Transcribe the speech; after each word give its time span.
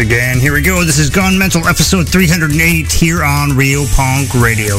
again. 0.00 0.38
Here 0.38 0.52
we 0.52 0.60
go. 0.60 0.84
This 0.84 0.98
is 0.98 1.10
Gone 1.10 1.38
Mental, 1.38 1.66
episode 1.66 2.08
308 2.08 2.92
here 2.92 3.24
on 3.24 3.56
Real 3.56 3.86
Punk 3.94 4.34
Radio. 4.34 4.76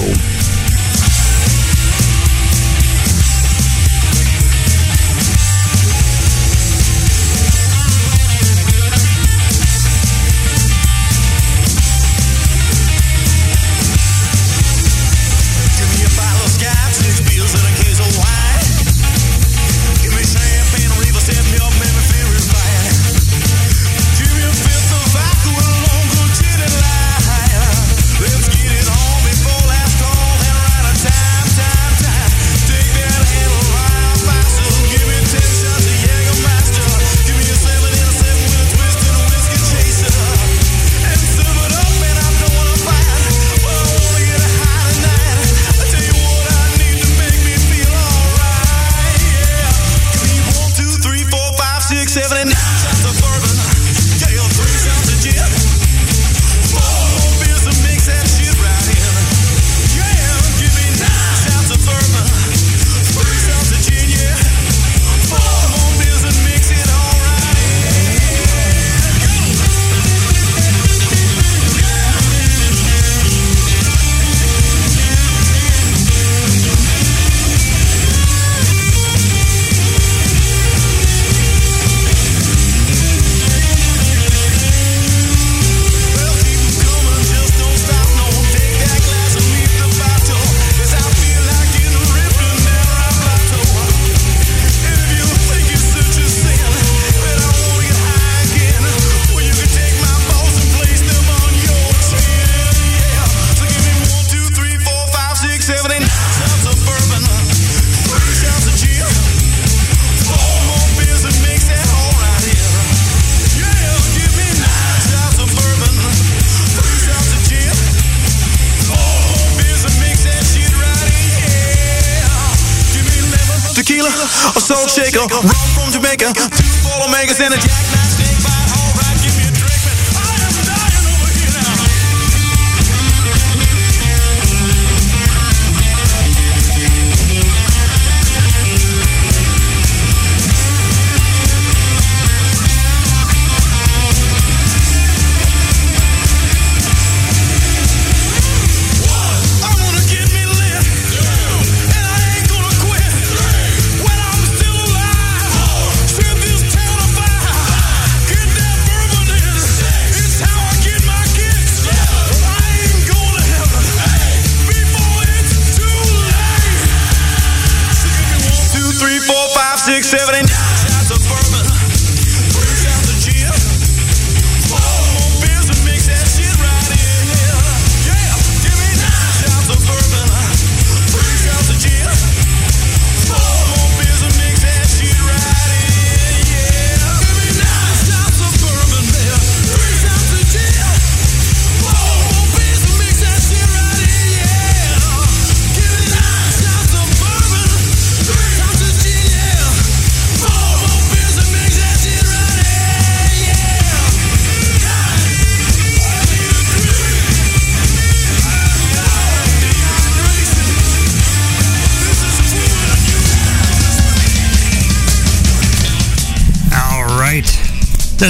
a 124.55 124.59
soul 124.59 124.87
shaker, 124.87 125.19
run 125.19 125.69
from 125.75 125.91
Jamaica, 125.91 126.33
two 126.33 126.65
ball 126.83 127.09
makers 127.11 127.39
and 127.41 127.53
a 127.53 127.57
jack. 127.57 127.88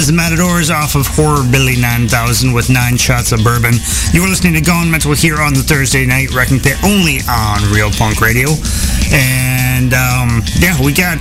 The 0.06 0.12
Matadors 0.12 0.70
off 0.70 0.94
of 0.94 1.06
Horror 1.06 1.44
Billy 1.50 1.76
9000 1.76 2.52
with 2.52 2.70
nine 2.70 2.96
shots 2.96 3.32
of 3.32 3.44
bourbon. 3.44 3.74
You 4.12 4.24
are 4.24 4.28
listening 4.28 4.54
to 4.54 4.62
Gone 4.62 4.90
Mental 4.90 5.12
here 5.12 5.42
on 5.42 5.52
the 5.52 5.60
Thursday 5.60 6.06
night 6.06 6.32
Wrecking 6.32 6.60
Pit 6.60 6.80
only 6.84 7.20
on 7.28 7.60
Real 7.68 7.90
Punk 7.92 8.20
Radio. 8.20 8.48
And 9.12 9.92
um, 9.92 10.40
yeah, 10.56 10.72
we 10.80 10.96
got 10.96 11.20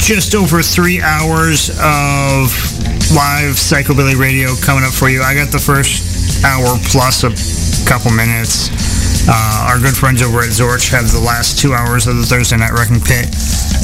just 0.00 0.34
over 0.34 0.62
three 0.62 1.02
hours 1.02 1.68
of 1.76 2.48
live 3.12 3.60
Psychobilly 3.60 4.16
Radio 4.16 4.56
coming 4.64 4.84
up 4.84 4.96
for 4.96 5.10
you. 5.10 5.20
I 5.20 5.34
got 5.34 5.52
the 5.52 5.60
first 5.60 6.40
hour 6.40 6.78
plus 6.88 7.20
a 7.20 7.34
couple 7.84 8.12
minutes. 8.16 8.72
Uh, 9.28 9.68
our 9.68 9.78
good 9.82 9.96
friends 9.96 10.22
over 10.22 10.40
at 10.40 10.54
Zorch 10.56 10.88
have 10.88 11.12
the 11.12 11.20
last 11.20 11.58
two 11.58 11.74
hours 11.74 12.06
of 12.06 12.16
the 12.16 12.24
Thursday 12.24 12.56
Night 12.56 12.72
Wrecking 12.72 13.02
Pit. 13.04 13.28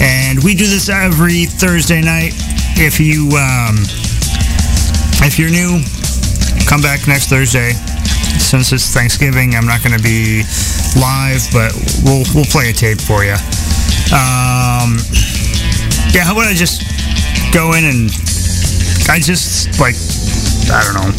And 0.00 0.42
we 0.42 0.54
do 0.54 0.64
this 0.64 0.88
every 0.88 1.44
Thursday 1.44 2.00
night. 2.00 2.32
If 2.80 2.98
you 2.98 3.28
um, 3.36 3.84
if 5.26 5.38
you're 5.38 5.54
new, 5.54 5.78
come 6.66 6.82
back 6.82 7.06
next 7.06 7.28
Thursday. 7.28 7.72
Since 8.42 8.72
it's 8.72 8.90
Thanksgiving, 8.90 9.54
I'm 9.54 9.66
not 9.66 9.82
going 9.82 9.94
to 9.96 10.02
be 10.02 10.42
live, 10.98 11.46
but 11.54 11.70
we'll 12.02 12.26
we'll 12.34 12.48
play 12.50 12.70
a 12.70 12.72
tape 12.72 12.98
for 12.98 13.22
you. 13.22 13.38
Um, 14.10 14.98
yeah, 16.10 16.26
how 16.26 16.34
about 16.34 16.50
I 16.50 16.54
just 16.58 16.82
go 17.54 17.78
in 17.78 17.84
and 17.86 18.10
I 19.06 19.22
just 19.22 19.78
like 19.78 19.94
I 20.74 20.82
don't 20.90 20.98
know, 20.98 21.14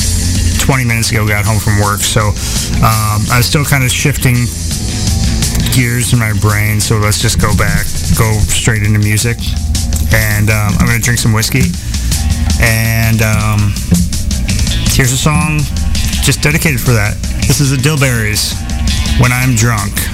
20 0.59 0.83
minutes 0.83 1.11
ago 1.11 1.27
got 1.27 1.45
home 1.45 1.59
from 1.59 1.79
work, 1.79 2.01
so 2.01 2.35
um, 2.83 3.23
I 3.31 3.39
was 3.39 3.45
still 3.45 3.63
kind 3.63 3.83
of 3.83 3.91
shifting 3.91 4.35
gears 5.71 6.11
in 6.11 6.19
my 6.19 6.33
brain. 6.43 6.81
So 6.81 6.97
let's 6.97 7.21
just 7.21 7.39
go 7.39 7.55
back, 7.55 7.85
go 8.19 8.27
straight 8.51 8.83
into 8.83 8.99
music, 8.99 9.37
and 10.11 10.49
um, 10.49 10.75
I'm 10.75 10.87
going 10.91 10.99
to 10.99 11.03
drink 11.03 11.19
some 11.19 11.31
whiskey 11.31 11.71
and 12.59 13.21
um, 13.21 13.73
here's 14.93 15.11
a 15.11 15.17
song 15.17 15.59
just 16.23 16.41
dedicated 16.41 16.79
for 16.79 16.91
that. 16.91 17.17
This 17.47 17.59
is 17.59 17.71
the 17.71 17.77
Dillberries, 17.77 18.53
When 19.19 19.31
I'm 19.31 19.55
Drunk. 19.55 20.12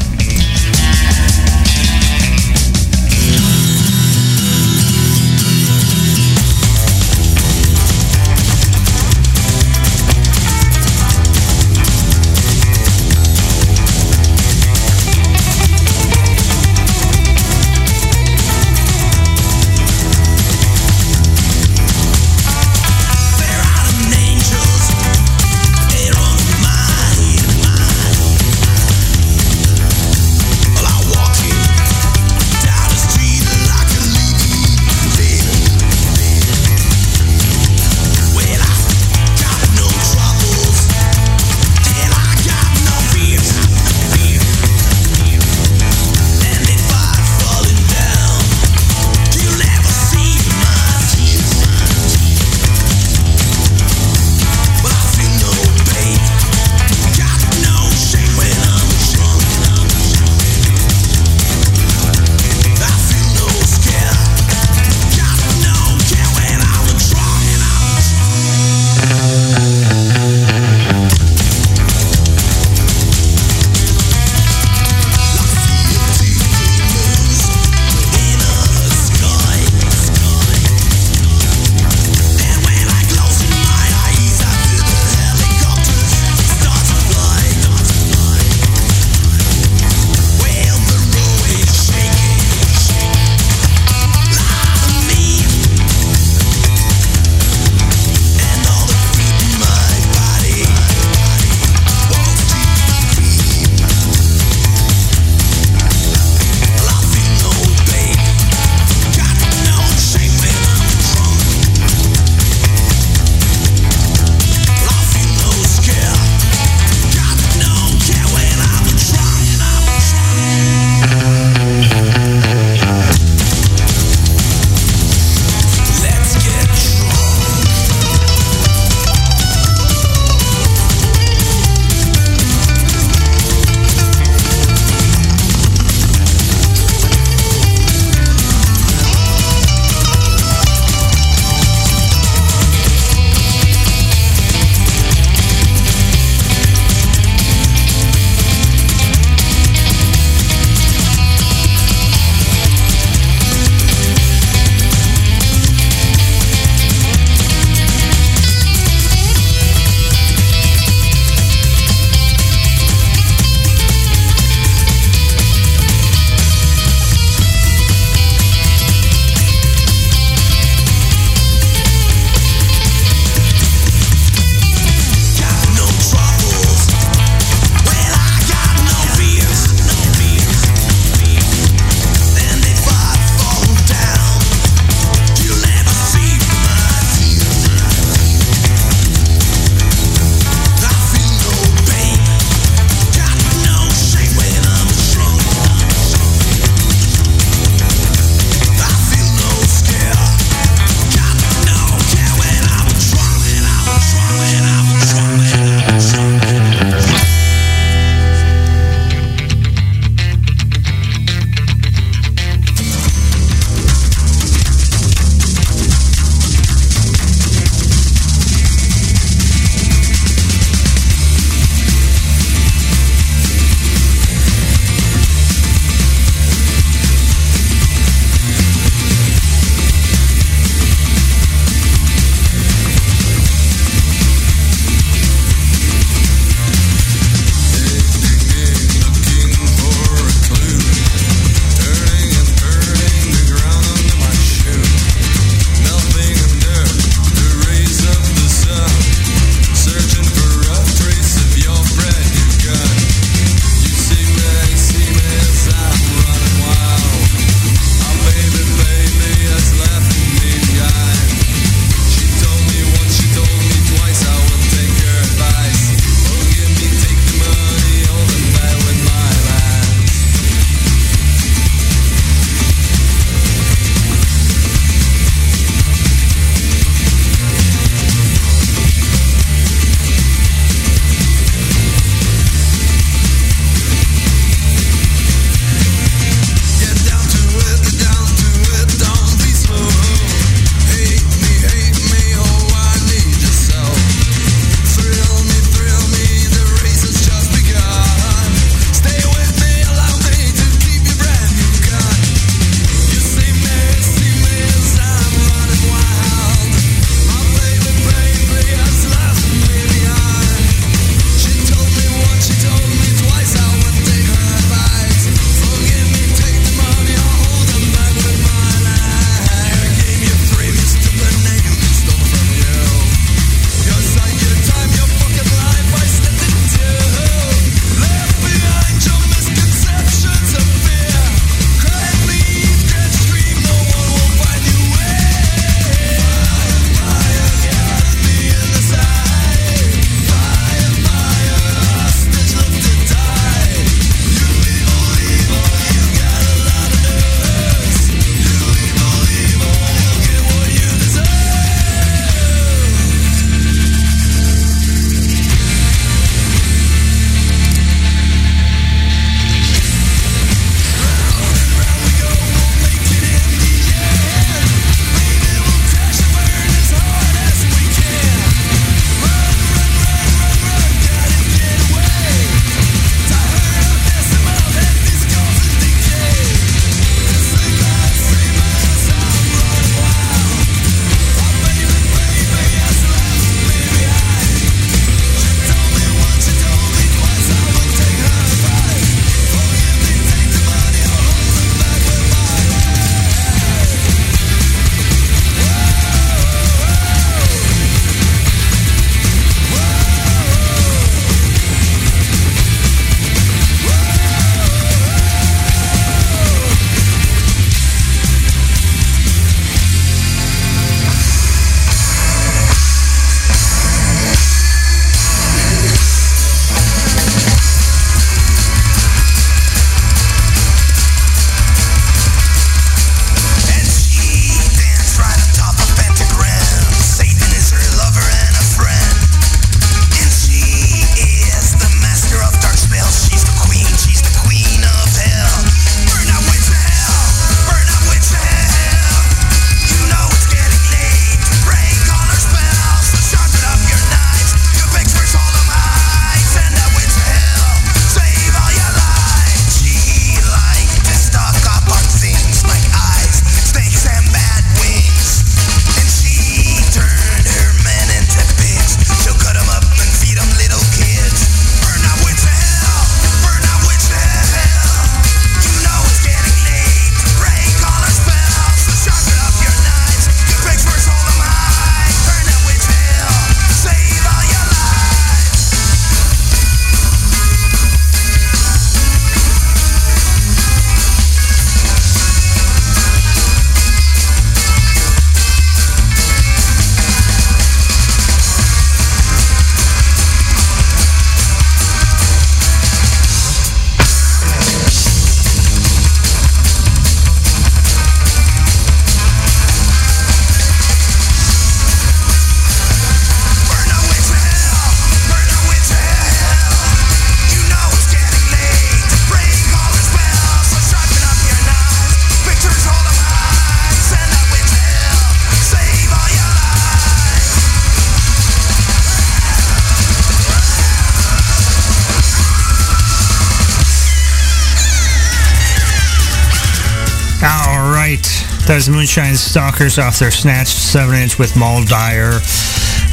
Moonshine 528.87 529.35
Stalkers 529.35 529.97
off 529.97 530.19
their 530.19 530.31
Snatched 530.31 530.77
7-inch 530.77 531.39
with 531.39 531.57
Mull 531.57 531.83
Dyer. 531.83 532.39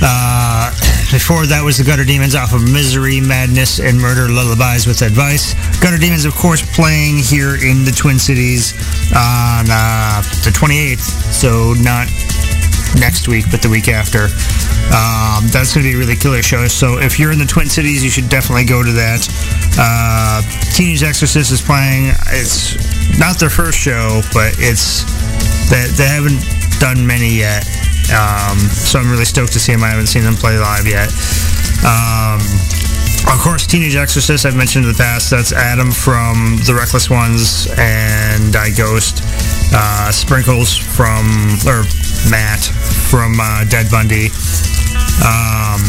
Uh, 0.02 0.70
before 1.11 1.46
that 1.46 1.62
was 1.64 1.78
the 1.78 1.85
Gutter 1.85 2.04
Demons 2.04 2.35
off 2.35 2.52
of 2.52 2.62
Misery, 2.62 3.20
Madness, 3.20 3.80
and 3.80 3.99
Murder 3.99 4.28
Lullabies 4.28 4.87
with 4.87 5.00
Advice. 5.02 5.54
Gutter 5.80 5.99
Demons, 5.99 6.25
of 6.25 6.35
course, 6.35 6.61
playing 6.76 7.18
here 7.18 7.56
in 7.56 7.85
the 7.85 7.90
Twin 7.96 8.18
Cities 8.18 8.76
on 9.16 9.66
uh, 9.66 10.20
the 10.44 10.52
28th, 10.52 11.32
so 11.32 11.73
not 11.80 12.06
next 13.00 13.26
week, 13.26 13.46
but 13.50 13.62
the 13.62 13.68
week 13.68 13.88
after. 13.88 14.28
Um, 14.92 15.49
that's 15.49 15.75
going 15.75 15.82
to 15.82 15.90
be 15.90 15.94
a 15.94 15.99
really 15.99 16.16
killer 16.16 16.42
show. 16.42 16.68
So 16.68 16.99
if 17.00 17.18
you're 17.18 17.32
in 17.32 17.38
the 17.38 17.49
Twin 17.49 17.66
Cities, 17.66 18.04
you 18.04 18.11
should 18.11 18.28
definitely 18.28 18.66
go 18.66 18.85
to 18.85 18.92
that. 18.92 19.25
Uh, 19.80 20.42
Teenage 20.76 21.02
Exorcist 21.02 21.50
is 21.50 21.61
playing. 21.61 22.12
It's 22.28 22.76
not 23.18 23.38
their 23.38 23.50
first 23.50 23.78
show, 23.78 24.20
but 24.32 24.54
it's 24.58 25.02
they, 25.70 25.87
they 25.96 26.08
haven't 26.08 26.42
done 26.78 27.06
many 27.06 27.30
yet. 27.42 27.66
Um, 28.12 28.58
so 28.70 28.99
I'm 29.00 29.11
really 29.11 29.25
stoked 29.25 29.52
to 29.54 29.61
see 29.61 29.73
them. 29.73 29.82
I 29.82 29.88
haven't 29.88 30.06
seen 30.06 30.23
them 30.23 30.35
play 30.35 30.58
live 30.58 30.87
yet. 30.87 31.11
Um, 31.82 32.38
of 33.26 33.42
course, 33.42 33.66
Teenage 33.66 33.96
Exorcist, 33.96 34.46
I've 34.46 34.54
mentioned 34.54 34.85
in 34.85 34.92
the 34.92 34.99
past, 34.99 35.30
that's 35.30 35.52
Adam 35.52 35.90
from 35.90 36.58
The 36.66 36.75
Reckless 36.75 37.11
Ones 37.11 37.66
and 37.76 38.52
Die 38.52 38.70
Ghost. 38.78 39.23
Uh, 39.75 40.12
Sprinkles 40.12 40.76
from, 40.76 41.58
or 41.66 41.82
Matt 42.30 42.62
from 43.11 43.38
uh, 43.40 43.64
Dead 43.64 43.90
Bundy. 43.90 44.30
Um, 45.26 45.82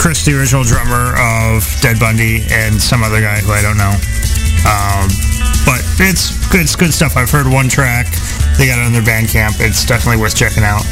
Chris, 0.00 0.24
the 0.24 0.32
original 0.38 0.64
drummer 0.64 1.14
of 1.20 1.68
Dead 1.82 2.00
Bundy, 2.00 2.44
and 2.50 2.80
some 2.80 3.02
other 3.02 3.20
guy 3.20 3.38
who 3.40 3.52
I 3.52 3.60
don't 3.60 3.76
know. 3.76 3.92
It's 6.04 6.34
good, 6.50 6.62
it's 6.62 6.74
good 6.74 6.92
stuff. 6.92 7.16
I've 7.16 7.30
heard 7.30 7.46
one 7.46 7.68
track. 7.68 8.10
They 8.58 8.66
got 8.66 8.82
it 8.82 8.86
on 8.86 8.92
their 8.92 9.06
Bandcamp. 9.06 9.62
It's 9.62 9.86
definitely 9.86 10.20
worth 10.20 10.34
checking 10.34 10.64
out. 10.66 10.82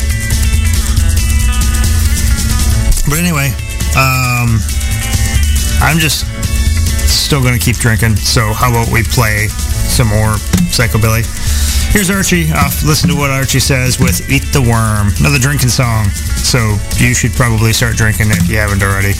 But 3.10 3.18
anyway, 3.18 3.50
um, 3.98 4.62
I'm 5.82 5.98
just 5.98 6.30
still 7.10 7.42
going 7.42 7.58
to 7.58 7.64
keep 7.64 7.74
drinking. 7.76 8.16
So 8.22 8.52
how 8.54 8.70
about 8.70 8.86
we 8.92 9.02
play 9.02 9.48
some 9.50 10.06
more 10.06 10.38
Psychobilly? 10.70 11.26
Here's 11.90 12.08
Archie. 12.08 12.52
Off, 12.52 12.84
listen 12.84 13.10
to 13.10 13.16
what 13.16 13.30
Archie 13.30 13.58
says 13.58 13.98
with 13.98 14.30
Eat 14.30 14.46
the 14.54 14.62
Worm, 14.62 15.10
another 15.18 15.42
drinking 15.42 15.70
song. 15.70 16.06
So 16.38 16.78
you 17.02 17.14
should 17.14 17.32
probably 17.32 17.72
start 17.72 17.96
drinking 17.96 18.30
if 18.30 18.48
you 18.48 18.58
haven't 18.58 18.82
already. 18.82 19.18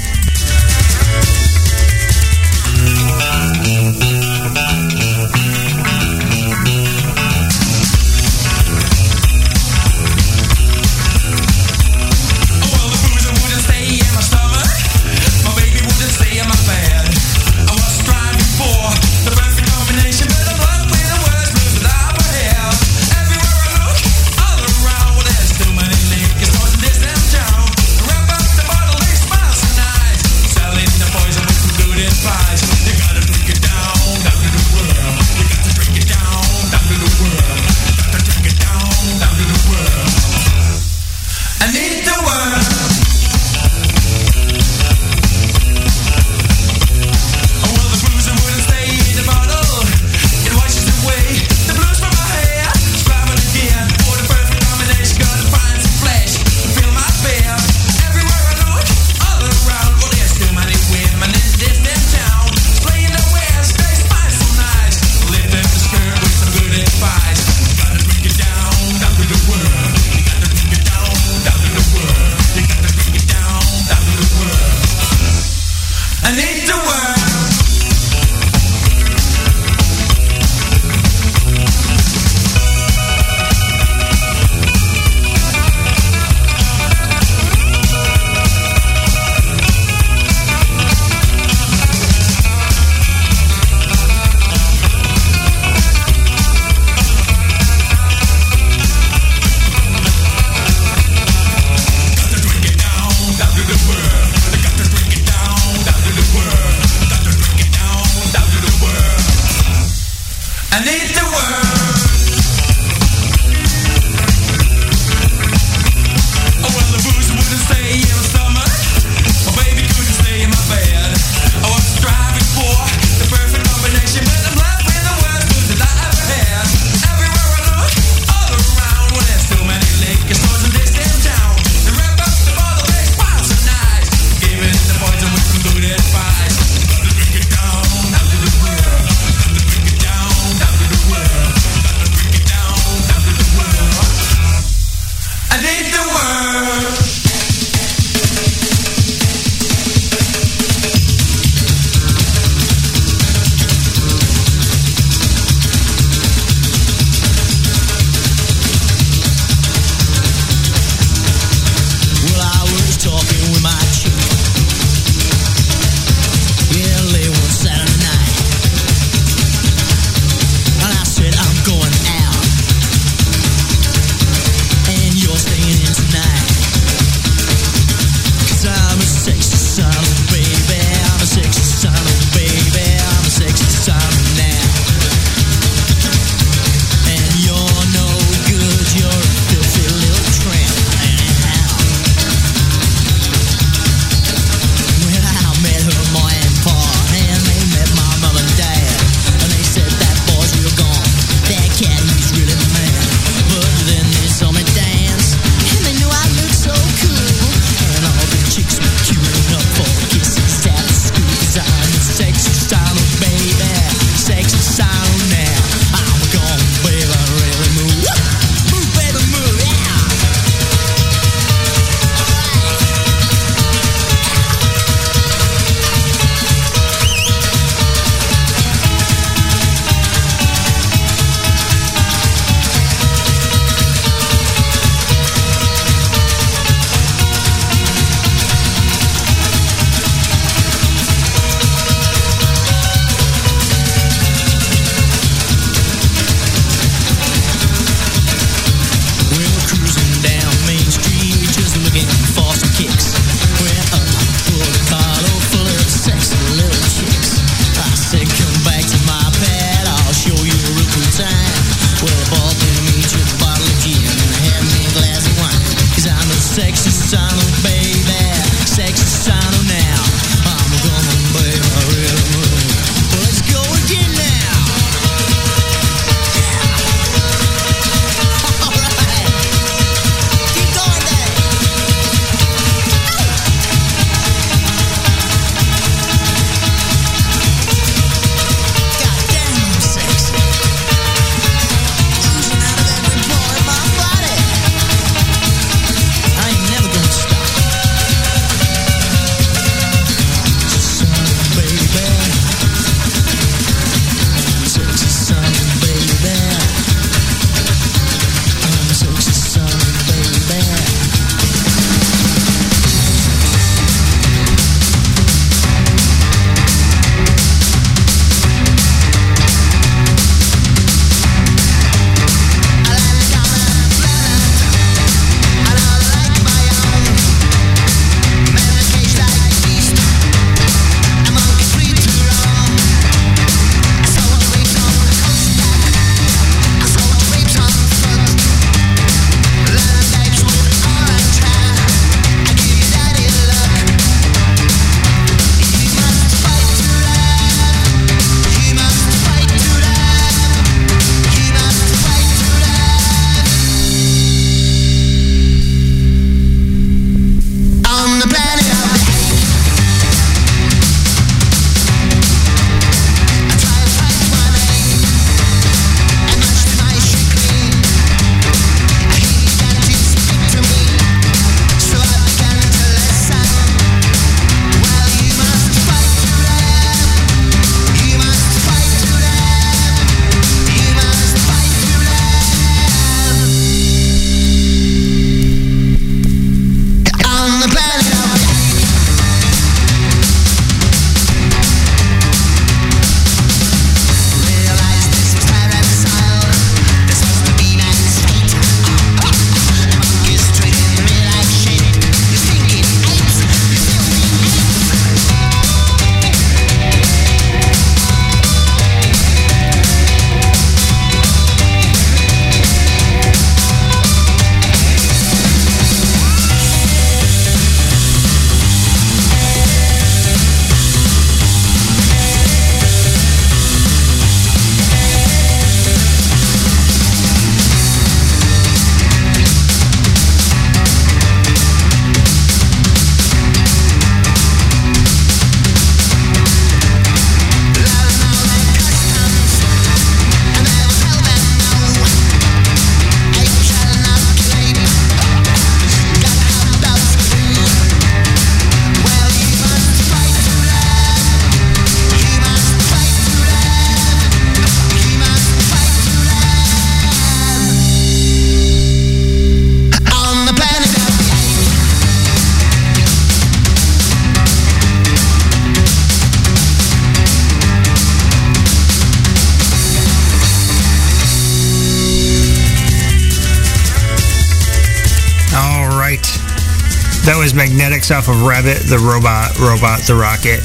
Magnetics 477.41 478.11
off 478.11 478.29
of 478.29 478.45
Rabbit, 478.45 478.85
the 478.85 479.01
Robot, 479.01 479.57
Robot, 479.57 480.05
the 480.05 480.13
Rocket. 480.13 480.61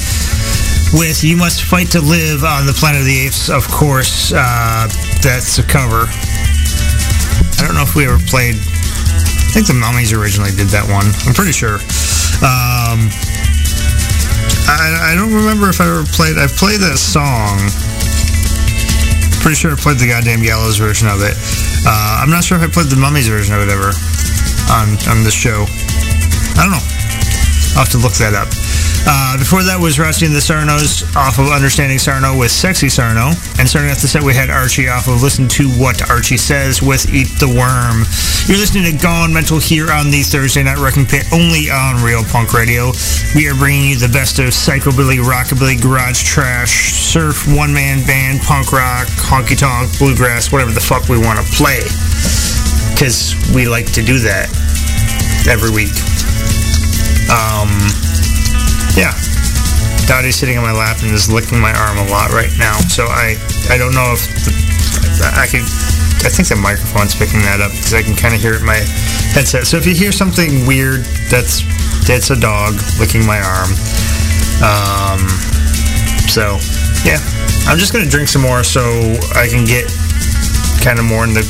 With 0.92 1.24
You 1.24 1.32
Must 1.32 1.64
Fight 1.64 1.88
to 1.96 2.04
Live 2.04 2.44
on 2.44 2.68
the 2.68 2.76
Planet 2.76 3.00
of 3.00 3.08
the 3.08 3.16
Apes, 3.24 3.48
of 3.48 3.64
course, 3.64 4.28
uh, 4.36 4.84
that's 5.24 5.56
a 5.56 5.64
cover. 5.64 6.04
I 6.04 7.64
don't 7.64 7.72
know 7.72 7.82
if 7.82 7.96
we 7.96 8.04
ever 8.04 8.20
played. 8.28 8.60
I 8.60 9.48
think 9.56 9.72
the 9.72 9.72
Mummies 9.72 10.12
originally 10.12 10.52
did 10.52 10.68
that 10.76 10.84
one. 10.84 11.08
I'm 11.24 11.32
pretty 11.32 11.56
sure. 11.56 11.80
Um, 12.44 13.08
I, 14.68 14.76
I 14.76 15.12
don't 15.16 15.32
remember 15.32 15.72
if 15.72 15.80
I 15.80 15.88
ever 15.88 16.04
played. 16.12 16.36
I 16.36 16.44
played 16.44 16.84
that 16.84 17.00
song. 17.00 17.56
Pretty 19.40 19.56
sure 19.56 19.72
I 19.72 19.80
played 19.80 19.96
the 19.96 20.12
goddamn 20.12 20.44
Gallows 20.44 20.76
version 20.76 21.08
of 21.08 21.24
it. 21.24 21.40
Uh, 21.88 22.20
I'm 22.20 22.28
not 22.28 22.44
sure 22.44 22.60
if 22.60 22.68
I 22.68 22.68
played 22.68 22.92
the 22.92 23.00
Mummies 23.00 23.32
version 23.32 23.56
of 23.56 23.64
it 23.64 23.72
ever 23.72 23.96
on 24.68 25.00
on 25.08 25.24
this 25.24 25.32
show. 25.32 25.64
I 26.56 26.64
don't 26.64 26.72
know. 26.72 26.86
I'll 27.76 27.84
have 27.84 27.92
to 27.92 28.00
look 28.00 28.16
that 28.16 28.32
up. 28.32 28.48
Uh, 29.06 29.38
before 29.38 29.62
that 29.62 29.78
was 29.78 30.00
Rusty 30.00 30.24
and 30.26 30.34
the 30.34 30.40
Sarnos 30.40 31.04
off 31.14 31.38
of 31.38 31.52
Understanding 31.52 32.00
Sarno 32.00 32.34
with 32.34 32.50
Sexy 32.50 32.88
Sarno. 32.88 33.36
And 33.60 33.68
starting 33.68 33.92
off 33.92 34.00
the 34.00 34.08
set, 34.08 34.24
we 34.24 34.34
had 34.34 34.50
Archie 34.50 34.88
off 34.88 35.06
of 35.06 35.22
Listen 35.22 35.46
to 35.60 35.68
What 35.76 36.00
Archie 36.10 36.40
Says 36.40 36.80
with 36.80 37.06
Eat 37.12 37.28
the 37.38 37.46
Worm. 37.46 38.08
You're 38.48 38.56
listening 38.56 38.88
to 38.88 38.96
Gone 38.96 39.30
Mental 39.30 39.60
here 39.60 39.92
on 39.92 40.08
the 40.08 40.24
Thursday 40.24 40.64
Night 40.64 40.80
Wrecking 40.80 41.04
Pit, 41.04 41.28
only 41.30 41.68
on 41.68 42.00
Real 42.00 42.24
Punk 42.24 42.56
Radio. 42.56 42.96
We 43.36 43.46
are 43.46 43.54
bringing 43.54 43.92
you 43.92 43.98
the 44.00 44.08
best 44.08 44.40
of 44.40 44.56
psychobilly, 44.56 45.20
rockabilly, 45.20 45.76
garage 45.76 46.24
trash, 46.24 46.96
surf, 46.96 47.44
one-man 47.46 48.02
band, 48.08 48.40
punk 48.40 48.72
rock, 48.72 49.06
honky-tonk, 49.28 50.00
bluegrass, 50.00 50.50
whatever 50.50 50.72
the 50.72 50.80
fuck 50.80 51.06
we 51.12 51.20
want 51.20 51.38
to 51.38 51.46
play. 51.52 51.84
Because 52.96 53.36
we 53.54 53.68
like 53.68 53.92
to 53.92 54.02
do 54.02 54.18
that 54.24 54.48
every 55.46 55.70
week. 55.70 56.15
Um, 57.26 57.70
yeah. 58.94 59.12
Dottie's 60.06 60.36
sitting 60.36 60.56
on 60.56 60.62
my 60.62 60.72
lap 60.72 61.02
and 61.02 61.10
is 61.10 61.30
licking 61.30 61.58
my 61.58 61.74
arm 61.74 61.98
a 61.98 62.06
lot 62.10 62.30
right 62.30 62.52
now. 62.58 62.78
So 62.86 63.06
I, 63.06 63.34
I 63.70 63.76
don't 63.76 63.94
know 63.94 64.14
if 64.14 64.22
the, 65.18 65.32
I 65.34 65.46
could. 65.46 65.66
I 66.24 66.28
think 66.28 66.48
the 66.48 66.56
microphone's 66.56 67.14
picking 67.14 67.40
that 67.46 67.60
up 67.60 67.70
because 67.70 67.94
I 67.94 68.02
can 68.02 68.16
kind 68.16 68.34
of 68.34 68.40
hear 68.40 68.54
it 68.54 68.60
in 68.60 68.66
my 68.66 68.82
headset. 69.30 69.66
So 69.66 69.76
if 69.76 69.86
you 69.86 69.94
hear 69.94 70.10
something 70.10 70.66
weird, 70.66 71.06
that's 71.30 71.62
that's 72.06 72.30
a 72.30 72.38
dog 72.38 72.74
licking 72.98 73.26
my 73.26 73.38
arm. 73.38 73.70
Um, 74.62 75.22
so 76.26 76.58
yeah, 77.06 77.20
I'm 77.70 77.78
just 77.78 77.92
gonna 77.92 78.10
drink 78.10 78.26
some 78.26 78.42
more 78.42 78.64
so 78.64 78.82
I 79.34 79.46
can 79.46 79.66
get 79.66 79.86
kind 80.82 80.98
of 80.98 81.04
more 81.04 81.22
in 81.22 81.34
the 81.34 81.46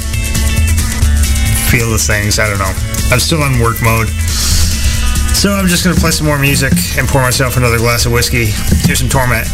feel 1.71 1.93
of 1.93 2.01
things. 2.01 2.39
I 2.39 2.49
don't 2.49 2.59
know. 2.59 2.75
I'm 3.13 3.21
still 3.21 3.43
on 3.43 3.61
work 3.61 3.81
mode. 3.81 4.09
So 5.37 5.53
I'm 5.53 5.67
just 5.67 5.85
going 5.85 5.95
to 5.95 6.01
play 6.01 6.13
some 6.13 6.27
more 6.27 6.39
music 6.39 6.73
and 6.97 7.07
pour 7.07 7.21
myself 7.21 7.59
another 7.59 7.77
glass 7.77 8.07
of 8.07 8.13
whiskey. 8.13 8.47
Here's 8.87 9.01
some 9.01 9.11
Torment. 9.11 9.47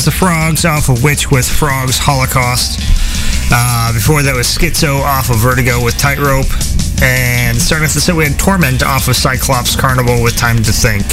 Was 0.00 0.06
the 0.06 0.10
Frogs 0.10 0.64
off 0.64 0.88
of 0.88 1.04
Witch 1.04 1.30
with 1.30 1.44
Frogs 1.44 2.00
Holocaust. 2.00 2.80
Uh, 3.52 3.92
before 3.92 4.24
that 4.24 4.32
was 4.32 4.48
Schizo 4.48 5.04
off 5.04 5.28
of 5.28 5.36
Vertigo 5.36 5.84
with 5.84 5.92
Tightrope. 6.00 6.48
And 7.04 7.60
starting 7.60 7.84
the 7.84 8.00
set, 8.00 8.16
we 8.16 8.24
had 8.24 8.40
Torment 8.40 8.80
off 8.80 9.12
of 9.12 9.16
Cyclops 9.16 9.76
Carnival 9.76 10.24
with 10.24 10.40
Time 10.40 10.56
to 10.64 10.72
Think. 10.72 11.04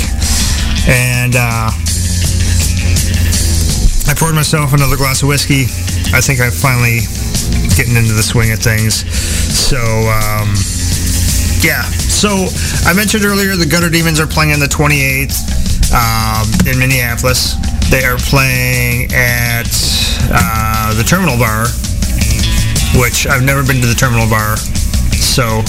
And 0.87 1.35
uh, 1.35 1.67
I 4.07 4.15
poured 4.15 4.39
myself 4.39 4.71
another 4.71 4.95
glass 4.95 5.19
of 5.19 5.27
whiskey. 5.27 5.67
I 6.15 6.23
think 6.23 6.39
I'm 6.39 6.55
finally 6.55 7.03
getting 7.75 7.99
into 7.99 8.15
the 8.15 8.23
swing 8.23 8.55
of 8.55 8.63
things. 8.63 9.03
So, 9.51 9.83
um, 10.07 10.55
yeah. 11.59 11.83
So 12.07 12.47
I 12.87 12.95
mentioned 12.95 13.27
earlier 13.27 13.59
the 13.59 13.67
Gutter 13.67 13.91
Demons 13.91 14.23
are 14.23 14.31
playing 14.31 14.55
on 14.55 14.63
the 14.63 14.71
28th 14.71 15.35
um, 15.91 16.47
in 16.63 16.79
Minneapolis. 16.79 17.59
They 17.89 18.03
are 18.03 18.17
playing 18.17 19.11
at 19.13 19.67
uh, 20.29 20.93
the 20.93 21.03
Terminal 21.03 21.37
Bar, 21.37 21.67
which 22.99 23.25
I've 23.27 23.43
never 23.43 23.63
been 23.63 23.79
to 23.81 23.87
the 23.87 23.95
Terminal 23.97 24.29
Bar. 24.29 24.57
So 24.57 25.63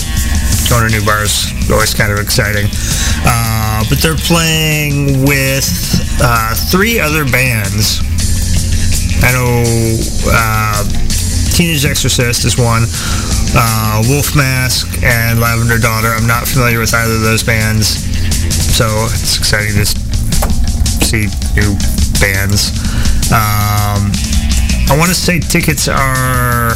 going 0.68 0.90
to 0.90 0.98
new 0.98 1.04
bars 1.04 1.48
always 1.70 1.94
kind 1.94 2.12
of 2.12 2.18
exciting. 2.18 2.66
Uh, 3.24 3.85
but 3.88 3.98
they're 3.98 4.16
playing 4.16 5.24
with 5.24 5.64
uh, 6.20 6.54
three 6.70 6.98
other 6.98 7.24
bands. 7.24 8.00
I 9.22 9.33
know 9.33 9.64
uh, 10.28 10.85
Teenage 11.54 11.85
Exorcist 11.85 12.44
is 12.44 12.59
one, 12.59 12.85
uh, 13.54 14.02
Wolf 14.09 14.37
Mask, 14.37 15.02
and 15.02 15.40
Lavender 15.40 15.78
Daughter. 15.78 16.09
I'm 16.09 16.26
not 16.26 16.46
familiar 16.46 16.81
with 16.81 16.92
either 16.94 17.14
of 17.14 17.22
those 17.22 17.42
bands, 17.42 17.88
so 18.76 18.87
it's 19.11 19.38
exciting 19.38 19.74
to 19.74 19.87
see 21.04 21.26
new 21.57 21.97
bands. 22.20 22.74
Um, 23.31 24.11
I 24.88 24.96
want 24.96 25.11
to 25.11 25.14
say 25.14 25.38
tickets 25.38 25.88
are 25.88 26.72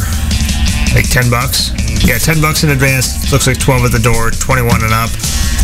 like 0.93 1.09
10 1.09 1.29
bucks. 1.29 1.73
Yeah, 2.05 2.17
10 2.17 2.41
bucks 2.41 2.63
in 2.63 2.69
advance. 2.69 3.31
Looks 3.31 3.47
like 3.47 3.59
12 3.59 3.85
at 3.85 3.91
the 3.91 4.03
door, 4.03 4.29
21 4.29 4.83
and 4.83 4.93
up. 4.93 5.09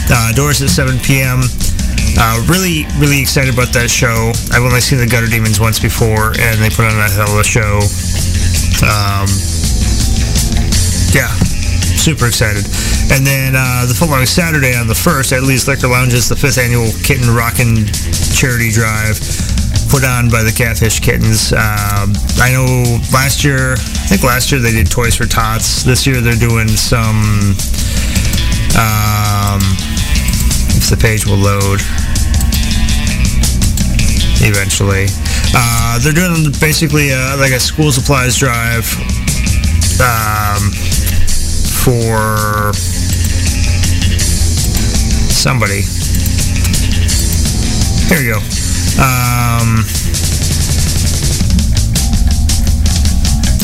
Uh, 0.09 0.33
doors 0.33 0.61
at 0.61 0.69
7 0.69 0.97
p.m. 1.05 1.45
Uh, 2.17 2.41
really, 2.49 2.89
really 2.97 3.21
excited 3.21 3.53
about 3.53 3.69
that 3.77 3.89
show. 3.91 4.33
I've 4.49 4.65
only 4.65 4.81
seen 4.81 4.97
the 4.97 5.05
Gutter 5.05 5.27
Demons 5.27 5.59
once 5.59 5.77
before, 5.77 6.33
and 6.41 6.57
they 6.57 6.69
put 6.73 6.89
on 6.89 6.97
a 6.97 7.09
hell 7.09 7.29
of 7.29 7.37
a 7.37 7.45
show. 7.45 7.85
Um, 8.81 9.29
yeah, 11.13 11.29
super 12.01 12.25
excited. 12.25 12.65
And 13.13 13.21
then 13.25 13.53
uh, 13.53 13.85
the 13.85 13.93
following 13.93 14.25
Saturday 14.25 14.73
on 14.73 14.87
the 14.87 14.97
1st 14.97 15.37
at 15.37 15.43
Lee's 15.43 15.67
Liquor 15.67 15.87
Lounge 15.87 16.13
is 16.13 16.29
the 16.29 16.35
fifth 16.35 16.57
annual 16.57 16.89
Kitten 17.05 17.29
Rockin' 17.29 17.85
Charity 18.33 18.71
Drive 18.71 19.48
put 19.89 20.05
on 20.05 20.29
by 20.29 20.43
the 20.43 20.51
Catfish 20.51 20.99
Kittens. 20.99 21.51
Um, 21.51 22.13
I 22.37 22.53
know 22.53 22.99
last 23.11 23.43
year, 23.43 23.73
I 23.73 24.05
think 24.05 24.23
last 24.23 24.51
year 24.51 24.61
they 24.61 24.71
did 24.71 24.89
Toys 24.89 25.15
for 25.15 25.25
Tots. 25.25 25.83
This 25.83 26.05
year 26.05 26.21
they're 26.21 26.37
doing 26.37 26.67
some, 26.67 27.57
um, 28.77 29.59
if 30.77 30.89
the 30.89 30.97
page 30.99 31.25
will 31.25 31.41
load 31.41 31.81
eventually. 34.45 35.07
Uh, 35.55 35.97
they're 35.99 36.13
doing 36.13 36.53
basically 36.61 37.09
a, 37.09 37.35
like 37.37 37.51
a 37.51 37.59
school 37.59 37.91
supplies 37.91 38.37
drive 38.37 38.85
um, 39.99 40.69
for 41.81 42.73
somebody. 45.33 45.81
Here 48.07 48.19
we 48.19 48.27
go. 48.31 48.58
Um, 48.97 49.85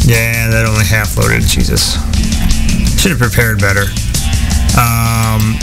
yeah, 0.05 0.47
that 0.49 0.65
only 0.67 0.85
half 0.85 1.17
loaded. 1.17 1.41
Jesus. 1.41 1.93
Should 3.01 3.11
have 3.11 3.19
prepared 3.19 3.59
better. 3.59 3.85
Um, 4.77 5.57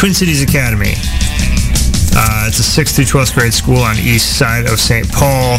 Twin 0.00 0.14
Cities 0.14 0.42
Academy. 0.42 0.94
Uh, 2.16 2.48
it's 2.48 2.58
a 2.58 2.82
6th 2.82 2.96
through 2.96 3.04
12th 3.04 3.34
grade 3.34 3.52
school 3.52 3.78
on 3.78 3.96
east 3.98 4.38
side 4.38 4.66
of 4.66 4.80
St. 4.80 5.10
Paul. 5.12 5.58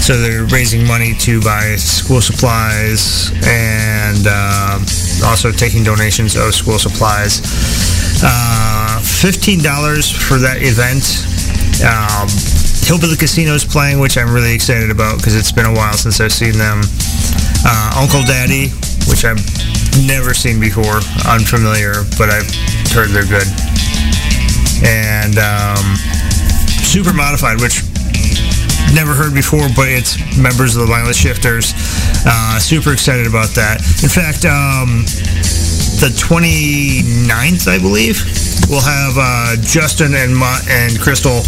So 0.00 0.16
they're 0.16 0.44
raising 0.44 0.86
money 0.86 1.14
to 1.20 1.40
buy 1.40 1.76
school 1.76 2.20
supplies 2.20 3.30
and 3.44 4.26
uh, 4.28 4.78
also 5.24 5.52
taking 5.52 5.84
donations 5.84 6.36
of 6.36 6.54
school 6.54 6.78
supplies. 6.78 7.40
Uh, 8.22 9.00
$15 9.02 9.62
for 10.14 10.38
that 10.38 10.62
event. 10.62 11.02
Um, 11.82 12.30
Hillbilly 12.86 13.16
Casino's 13.16 13.64
playing, 13.64 14.00
which 14.00 14.18
I'm 14.18 14.32
really 14.32 14.54
excited 14.54 14.90
about 14.90 15.18
because 15.18 15.34
it's 15.34 15.52
been 15.52 15.66
a 15.66 15.74
while 15.74 15.94
since 15.94 16.20
I've 16.20 16.32
seen 16.32 16.58
them. 16.58 16.82
Uh, 17.64 18.02
Uncle 18.02 18.22
Daddy, 18.22 18.68
which 19.06 19.24
I've 19.24 19.42
never 20.06 20.34
seen 20.34 20.58
before, 20.60 20.98
unfamiliar, 21.26 22.02
but 22.18 22.30
I've 22.30 22.48
heard 22.90 23.10
they're 23.10 23.26
good. 23.26 23.46
And 24.82 25.38
um, 25.38 25.96
Super 26.82 27.12
Modified, 27.12 27.60
which 27.60 27.82
never 28.94 29.14
heard 29.14 29.32
before, 29.34 29.66
but 29.74 29.88
it's 29.88 30.18
members 30.36 30.76
of 30.76 30.82
the 30.82 30.90
Violent 30.90 31.16
Shifters. 31.16 31.72
Uh, 32.26 32.58
super 32.58 32.92
excited 32.92 33.26
about 33.26 33.50
that. 33.54 33.80
In 34.02 34.10
fact, 34.10 34.44
um, 34.44 35.06
the 36.02 36.08
29th, 36.08 37.70
I 37.70 37.78
believe, 37.78 38.18
we'll 38.66 38.82
have 38.82 39.14
uh, 39.14 39.54
Justin 39.62 40.18
and 40.18 40.34
Ma- 40.34 40.58
and 40.66 40.98
Crystal 40.98 41.46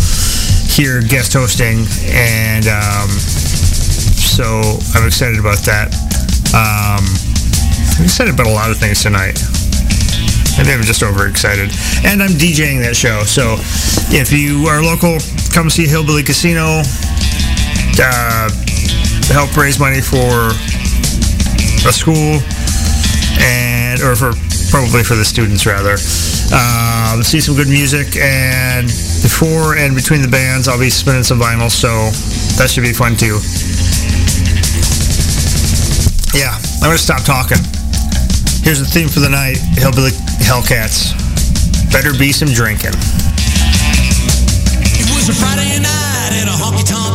here 0.71 1.03
guest 1.03 1.35
hosting, 1.35 1.83
and 2.15 2.71
um, 2.71 3.11
so 3.11 4.79
I'm 4.95 5.11
excited 5.11 5.43
about 5.43 5.59
that. 5.67 5.91
Um, 6.55 7.03
I'm 7.99 8.07
excited 8.07 8.31
about 8.33 8.47
a 8.47 8.55
lot 8.55 8.71
of 8.71 8.79
things 8.79 9.03
tonight. 9.03 9.43
Maybe 10.55 10.71
I'm 10.71 10.87
just 10.87 11.03
overexcited. 11.03 11.75
And 12.07 12.23
I'm 12.23 12.39
DJing 12.39 12.79
that 12.87 12.95
show. 12.95 13.27
So 13.27 13.59
if 14.15 14.31
you 14.31 14.71
are 14.71 14.79
local, 14.87 15.19
come 15.51 15.67
see 15.67 15.89
Hillbilly 15.89 16.23
Casino. 16.23 16.87
Uh, 17.99 18.55
help 19.35 19.51
raise 19.57 19.81
money 19.81 20.01
for 20.01 20.55
a 21.83 21.93
school 21.93 22.39
and 23.45 24.01
or 24.01 24.16
for 24.16 24.32
probably 24.72 25.05
for 25.05 25.14
the 25.14 25.24
students 25.24 25.66
rather. 25.66 25.95
Uh, 26.51 27.22
see 27.22 27.40
some 27.40 27.55
good 27.55 27.68
music 27.68 28.16
and 28.16 28.88
before 29.22 29.76
and 29.76 29.95
between 29.95 30.20
the 30.22 30.28
bands 30.28 30.66
I'll 30.66 30.80
be 30.80 30.90
spinning 30.90 31.22
some 31.22 31.38
vinyl 31.38 31.70
so 31.70 32.11
that 32.59 32.70
should 32.70 32.82
be 32.82 32.92
fun 32.92 33.14
too. 33.14 33.38
Yeah, 36.34 36.59
I'm 36.82 36.90
gonna 36.90 36.99
stop 36.99 37.22
talking. 37.22 37.62
Here's 38.66 38.80
the 38.80 38.88
theme 38.88 39.09
for 39.09 39.20
the 39.20 39.28
night, 39.28 39.59
Hillbilly 39.78 40.11
Hellcats. 40.42 41.14
Better 41.92 42.11
be 42.18 42.32
some 42.32 42.49
drinking. 42.49 42.97
It 44.99 45.07
was 45.14 45.28
a 45.28 45.34
Friday 45.36 45.78
night 45.78 46.32
at 46.34 46.49
a 46.49 46.57
honky 46.59 46.82
tonk 46.82 47.14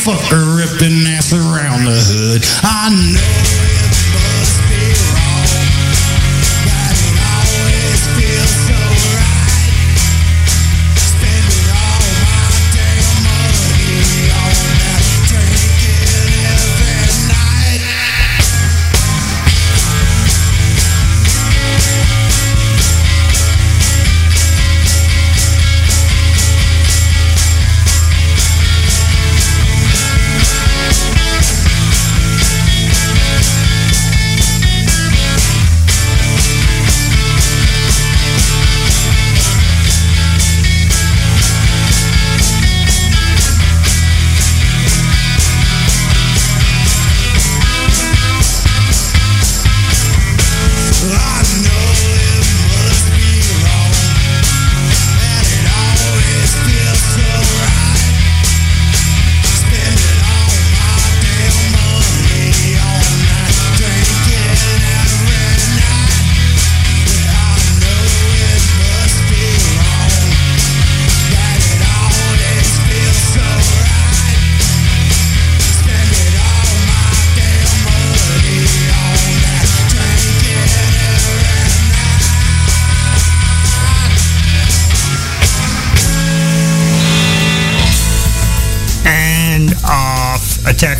fucker 0.00 0.56
ripping 0.56 1.06
ass 1.12 1.32
around 1.32 1.84
the 1.84 1.92
hood. 1.92 2.42
I 2.64 2.88
know 2.88 3.89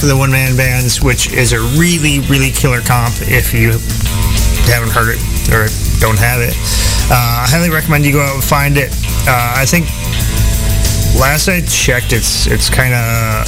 The 0.07 0.17
One 0.17 0.31
Man 0.33 0.57
Bands, 0.57 1.03
which 1.03 1.31
is 1.33 1.53
a 1.53 1.61
really, 1.77 2.21
really 2.21 2.51
killer 2.51 2.81
comp 2.81 3.15
if 3.21 3.53
you 3.53 3.77
haven't 4.73 4.93
heard 4.97 5.13
it 5.13 5.21
or 5.53 5.69
don't 6.01 6.19
have 6.19 6.41
it. 6.41 6.57
Uh, 7.13 7.45
I 7.45 7.47
highly 7.47 7.69
recommend 7.69 8.07
you 8.07 8.13
go 8.17 8.23
out 8.23 8.35
and 8.35 8.45
find 8.45 8.79
it. 8.79 8.89
Uh, 9.29 9.61
I 9.61 9.67
think 9.69 9.93
last 11.21 11.53
I 11.53 11.61
checked, 11.69 12.17
it's 12.17 12.47
it's 12.47 12.71
kind 12.71 12.95
of 12.97 13.45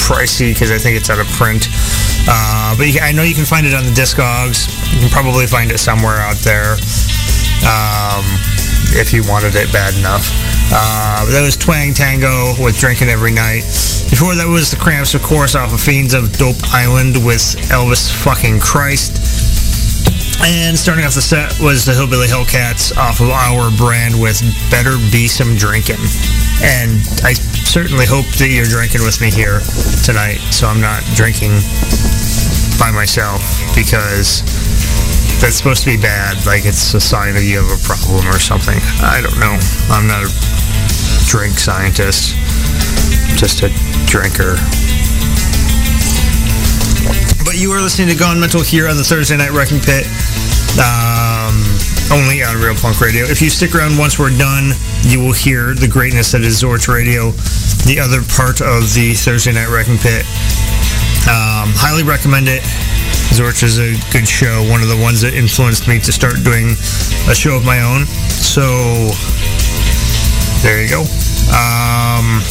pricey 0.00 0.56
because 0.56 0.70
I 0.70 0.78
think 0.78 0.96
it's 0.96 1.10
out 1.10 1.20
of 1.20 1.28
print. 1.36 1.68
Uh, 2.24 2.72
but 2.76 2.88
I 3.02 3.12
know 3.12 3.22
you 3.22 3.34
can 3.34 3.44
find 3.44 3.66
it 3.66 3.74
on 3.74 3.84
the 3.84 3.92
Discogs. 3.92 4.72
You 4.94 5.00
can 5.00 5.10
probably 5.10 5.46
find 5.46 5.70
it 5.70 5.78
somewhere 5.78 6.16
out 6.16 6.40
there 6.40 6.80
um, 7.68 8.24
if 8.96 9.12
you 9.12 9.20
wanted 9.28 9.52
it 9.54 9.68
bad 9.68 9.92
enough. 9.98 10.30
Uh, 10.72 11.28
that 11.28 11.42
was 11.44 11.56
Twang 11.56 11.92
Tango 11.92 12.54
with 12.62 12.78
Drinking 12.78 13.08
Every 13.08 13.32
Night. 13.32 13.68
Before 14.12 14.36
that 14.36 14.44
was 14.44 14.70
the 14.70 14.76
Cramps, 14.76 15.16
of 15.16 15.22
course, 15.24 15.56
off 15.56 15.72
of 15.72 15.80
Fiends 15.80 16.12
of 16.12 16.36
Dope 16.36 16.60
Island 16.68 17.16
with 17.24 17.40
Elvis 17.72 18.12
fucking 18.12 18.60
Christ. 18.60 19.16
And 20.44 20.76
starting 20.76 21.08
off 21.08 21.16
the 21.16 21.24
set 21.24 21.56
was 21.64 21.88
the 21.88 21.96
Hillbilly 21.96 22.28
Hellcats 22.28 22.92
off 22.92 23.24
of 23.24 23.32
our 23.32 23.72
brand 23.72 24.20
with 24.20 24.44
Better 24.68 25.00
Be 25.08 25.32
Some 25.32 25.56
Drinking. 25.56 25.98
And 26.60 27.00
I 27.24 27.32
certainly 27.64 28.04
hope 28.04 28.28
that 28.36 28.52
you're 28.52 28.68
drinking 28.68 29.00
with 29.00 29.16
me 29.24 29.32
here 29.32 29.64
tonight, 30.04 30.44
so 30.52 30.68
I'm 30.68 30.84
not 30.84 31.00
drinking 31.16 31.56
by 32.76 32.92
myself 32.92 33.40
because 33.72 34.44
that's 35.40 35.56
supposed 35.56 35.88
to 35.88 35.90
be 35.90 35.96
bad. 35.96 36.36
Like 36.44 36.68
it's 36.68 36.92
a 36.92 37.00
sign 37.00 37.32
that 37.32 37.48
you 37.48 37.64
have 37.64 37.72
a 37.72 37.80
problem 37.80 38.28
or 38.28 38.38
something. 38.38 38.76
I 39.00 39.24
don't 39.24 39.40
know. 39.40 39.56
I'm 39.88 40.04
not 40.04 40.20
a 40.20 40.30
drink 41.24 41.56
scientist, 41.56 42.36
just 43.40 43.64
a 43.64 43.72
drinker. 44.12 44.60
But 47.48 47.56
you 47.56 47.72
are 47.72 47.80
listening 47.80 48.12
to 48.12 48.14
Gone 48.14 48.38
Mental 48.38 48.60
here 48.60 48.86
on 48.86 49.00
the 49.00 49.02
Thursday 49.02 49.38
Night 49.40 49.56
Wrecking 49.56 49.80
Pit. 49.80 50.04
Um, 50.76 51.56
only 52.12 52.44
on 52.44 52.60
Real 52.60 52.76
Punk 52.76 53.00
Radio. 53.00 53.24
If 53.24 53.40
you 53.40 53.48
stick 53.48 53.74
around 53.74 53.96
once 53.96 54.18
we're 54.18 54.36
done, 54.36 54.76
you 55.00 55.16
will 55.18 55.32
hear 55.32 55.72
the 55.72 55.88
greatness 55.88 56.32
that 56.32 56.42
is 56.42 56.60
Zorch 56.60 56.92
Radio, 56.92 57.32
the 57.88 57.96
other 58.04 58.20
part 58.36 58.60
of 58.60 58.92
the 58.92 59.16
Thursday 59.16 59.56
Night 59.56 59.72
Wrecking 59.72 59.96
Pit. 59.96 60.28
Um, 61.24 61.72
highly 61.72 62.04
recommend 62.04 62.52
it. 62.52 62.60
Zorch 63.32 63.64
is 63.64 63.80
a 63.80 63.96
good 64.12 64.28
show, 64.28 64.60
one 64.68 64.84
of 64.84 64.92
the 64.92 65.00
ones 65.00 65.22
that 65.24 65.32
influenced 65.32 65.88
me 65.88 65.96
to 66.04 66.12
start 66.12 66.36
doing 66.44 66.76
a 67.32 67.34
show 67.34 67.56
of 67.56 67.64
my 67.64 67.80
own. 67.80 68.04
So, 68.28 68.60
there 70.60 70.84
you 70.84 70.92
go. 70.92 71.00
Um, 71.48 72.44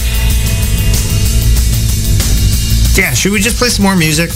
yeah, 2.97 3.13
should 3.13 3.31
we 3.31 3.39
just 3.39 3.57
play 3.57 3.69
some 3.69 3.83
more 3.83 3.95
music? 3.95 4.29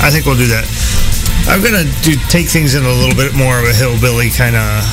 I 0.00 0.10
think 0.10 0.26
we'll 0.26 0.36
do 0.36 0.46
that. 0.48 0.68
I'm 1.48 1.62
gonna 1.62 1.88
do 2.02 2.12
take 2.28 2.46
things 2.46 2.74
in 2.74 2.84
a 2.84 2.92
little 2.92 3.16
bit 3.16 3.34
more 3.34 3.58
of 3.58 3.64
a 3.64 3.72
hillbilly 3.72 4.30
kind 4.30 4.54
of 4.54 4.84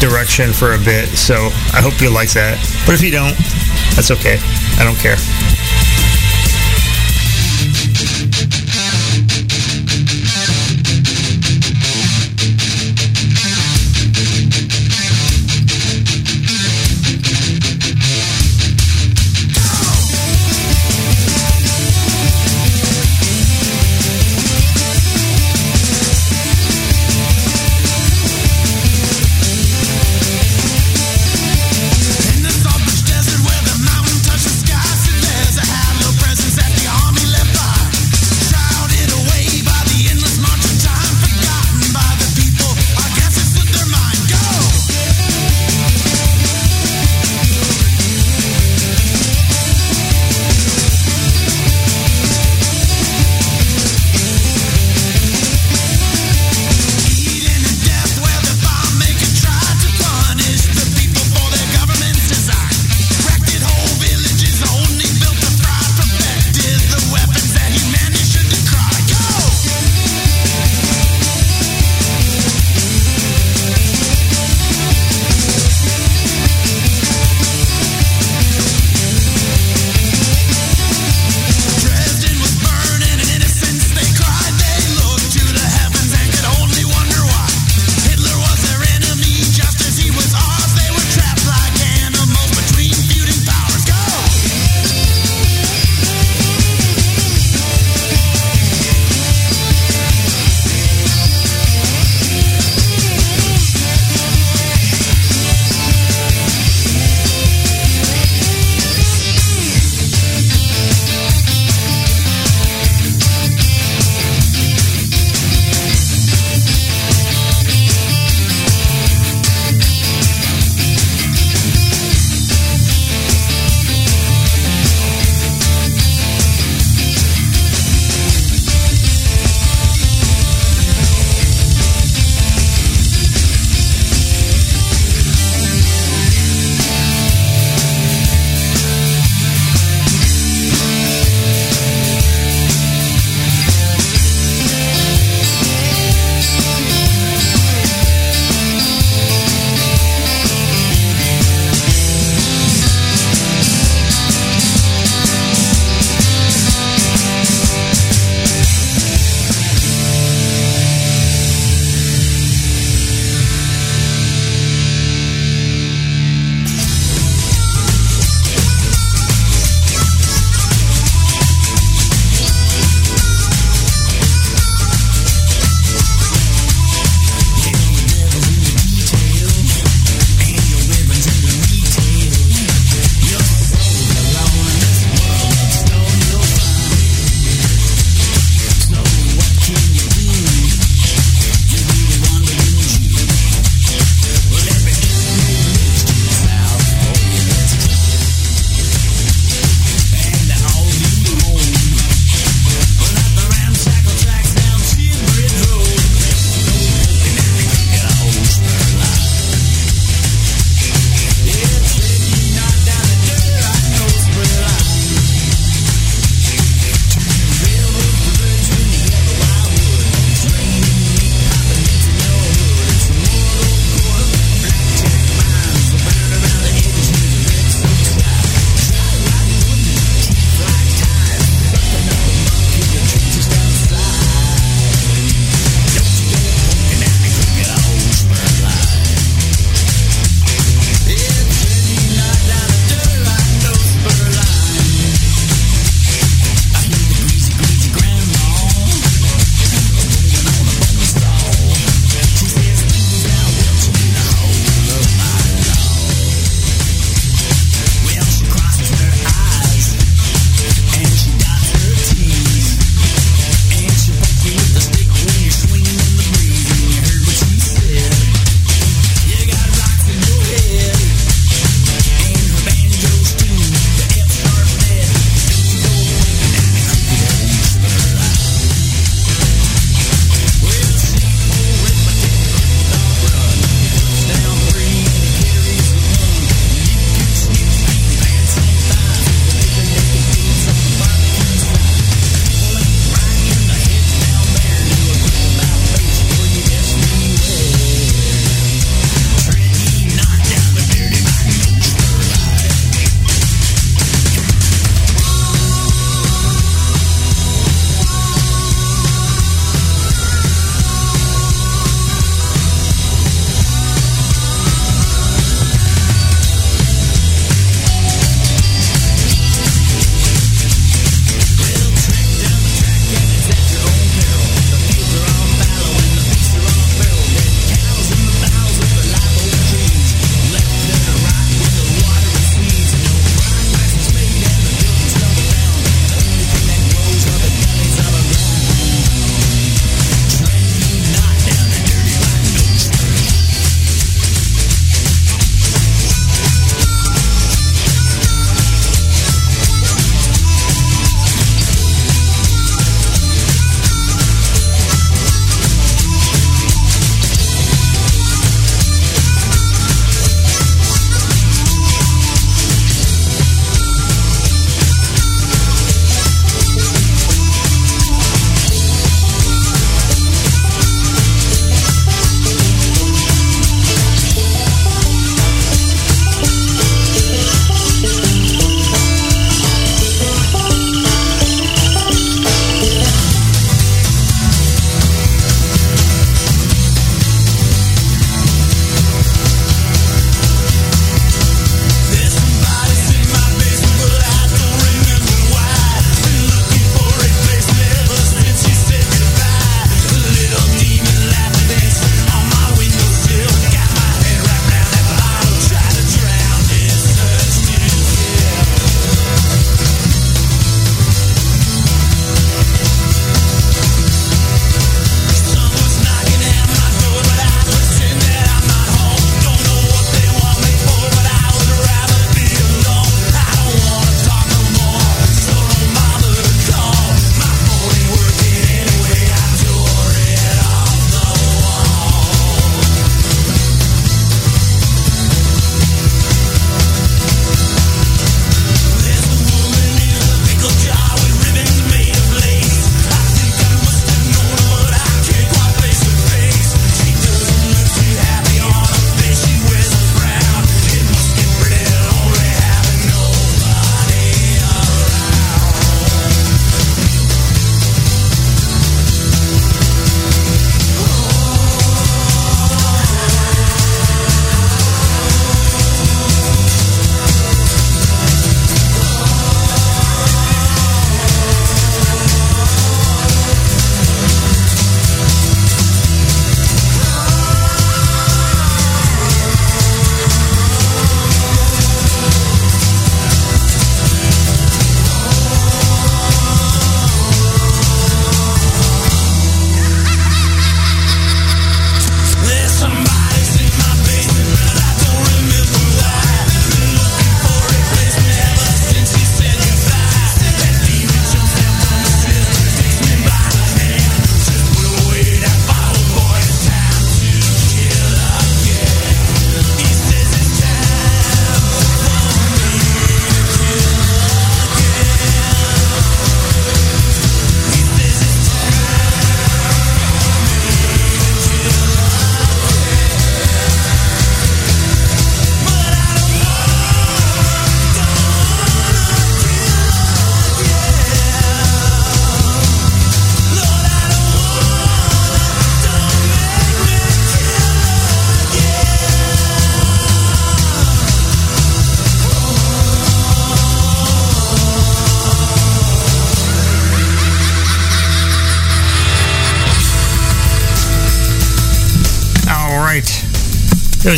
direction 0.00 0.52
for 0.52 0.74
a 0.74 0.78
bit. 0.78 1.08
So 1.16 1.34
I 1.72 1.80
hope 1.80 2.00
you 2.00 2.10
like 2.10 2.30
that. 2.32 2.60
But 2.86 2.94
if 2.94 3.02
you 3.02 3.10
don't, 3.10 3.36
that's 3.96 4.10
okay. 4.10 4.38
I 4.78 4.84
don't 4.84 4.98
care. 4.98 5.16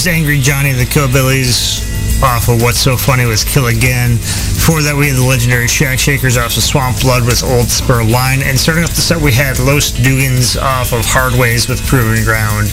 Angry 0.07 0.39
Johnny 0.39 0.71
and 0.71 0.79
the 0.79 0.85
Killbillies 0.85 1.83
off 2.23 2.49
of 2.49 2.63
What's 2.63 2.79
So 2.79 2.97
Funny 2.97 3.27
Was 3.27 3.45
Kill 3.45 3.67
Again. 3.67 4.17
Before 4.17 4.81
that, 4.83 4.95
we 4.97 5.09
had 5.09 5.17
the 5.17 5.25
legendary 5.25 5.69
Shack 5.69 5.99
Shakers 5.99 6.37
off 6.37 6.57
of 6.57 6.63
Swamp 6.63 7.01
Blood 7.01 7.27
with 7.27 7.43
Old 7.43 7.69
Spur 7.69 8.03
Line. 8.03 8.43
And 8.43 8.59
starting 8.59 8.85
off 8.85 8.95
the 8.95 9.03
set, 9.03 9.21
we 9.21 9.33
had 9.33 9.59
Los 9.59 9.93
Dugans 9.93 10.61
off 10.61 10.93
of 10.93 11.05
Hard 11.05 11.35
Ways 11.35 11.69
with 11.69 11.85
Proven 11.87 12.25
Ground. 12.25 12.71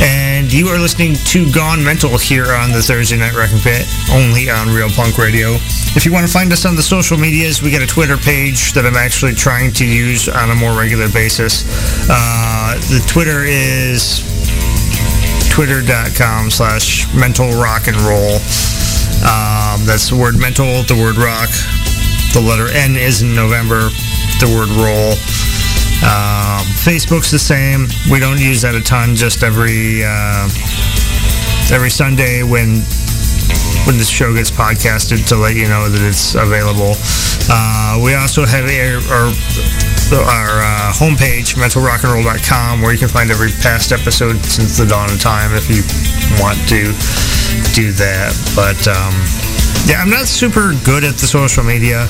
And 0.00 0.52
you 0.52 0.68
are 0.68 0.78
listening 0.78 1.14
to 1.34 1.50
Gone 1.52 1.82
Mental 1.82 2.16
here 2.16 2.52
on 2.52 2.72
the 2.72 2.80
Thursday 2.80 3.18
Night 3.18 3.34
Wrecking 3.34 3.60
Pit, 3.60 3.84
only 4.12 4.48
on 4.48 4.68
Real 4.72 4.88
Punk 4.88 5.18
Radio. 5.18 5.58
If 5.98 6.06
you 6.06 6.12
want 6.12 6.26
to 6.26 6.32
find 6.32 6.52
us 6.52 6.64
on 6.64 6.76
the 6.76 6.82
social 6.82 7.18
medias, 7.18 7.60
we 7.60 7.70
got 7.70 7.82
a 7.82 7.90
Twitter 7.90 8.16
page 8.16 8.72
that 8.72 8.86
I'm 8.86 8.96
actually 8.96 9.34
trying 9.34 9.72
to 9.74 9.84
use 9.84 10.28
on 10.28 10.50
a 10.50 10.54
more 10.54 10.72
regular 10.78 11.10
basis. 11.10 11.66
Uh, 12.08 12.78
the 12.88 13.02
Twitter 13.08 13.44
is 13.44 14.29
twitter.com 15.50 16.50
slash 16.50 17.12
mental 17.14 17.50
rock 17.60 17.86
and 17.86 17.96
roll. 17.98 18.40
Um, 19.20 19.84
that's 19.84 20.08
the 20.08 20.16
word 20.18 20.38
mental, 20.38 20.82
the 20.84 20.96
word 20.96 21.16
rock. 21.16 21.50
The 22.32 22.40
letter 22.40 22.70
N 22.72 22.96
is 22.96 23.22
in 23.22 23.34
November, 23.34 23.90
the 24.40 24.48
word 24.48 24.70
roll. 24.78 25.12
Um, 26.00 26.64
Facebook's 26.80 27.30
the 27.30 27.38
same. 27.38 27.88
We 28.10 28.20
don't 28.20 28.40
use 28.40 28.62
that 28.62 28.74
a 28.74 28.80
ton, 28.80 29.14
just 29.14 29.42
every 29.42 30.02
uh, 30.04 30.48
every 31.74 31.90
Sunday 31.90 32.42
when 32.42 32.82
when 33.86 33.96
this 33.98 34.08
show 34.08 34.34
gets 34.34 34.50
podcasted 34.50 35.26
to 35.28 35.36
let 35.36 35.56
you 35.56 35.66
know 35.66 35.88
that 35.88 36.02
it's 36.02 36.34
available. 36.34 36.94
Uh, 37.50 37.98
we 38.02 38.14
also 38.14 38.46
have 38.46 38.68
our, 38.68 39.00
our, 39.10 39.28
our 40.22 40.52
uh, 40.62 40.92
homepage, 40.94 41.58
mentalrockandroll.com, 41.58 42.82
where 42.82 42.92
you 42.92 42.98
can 42.98 43.08
find 43.08 43.30
every 43.30 43.50
past 43.62 43.92
episode 43.92 44.36
since 44.44 44.78
the 44.78 44.86
dawn 44.86 45.10
of 45.10 45.20
time 45.20 45.50
if 45.54 45.66
you 45.66 45.82
want 46.38 46.58
to 46.68 46.94
do 47.74 47.90
that. 47.98 48.30
But 48.54 48.78
um, 48.86 49.14
yeah, 49.88 50.02
I'm 50.02 50.10
not 50.10 50.26
super 50.26 50.74
good 50.84 51.02
at 51.02 51.16
the 51.16 51.26
social 51.26 51.64
media. 51.64 52.06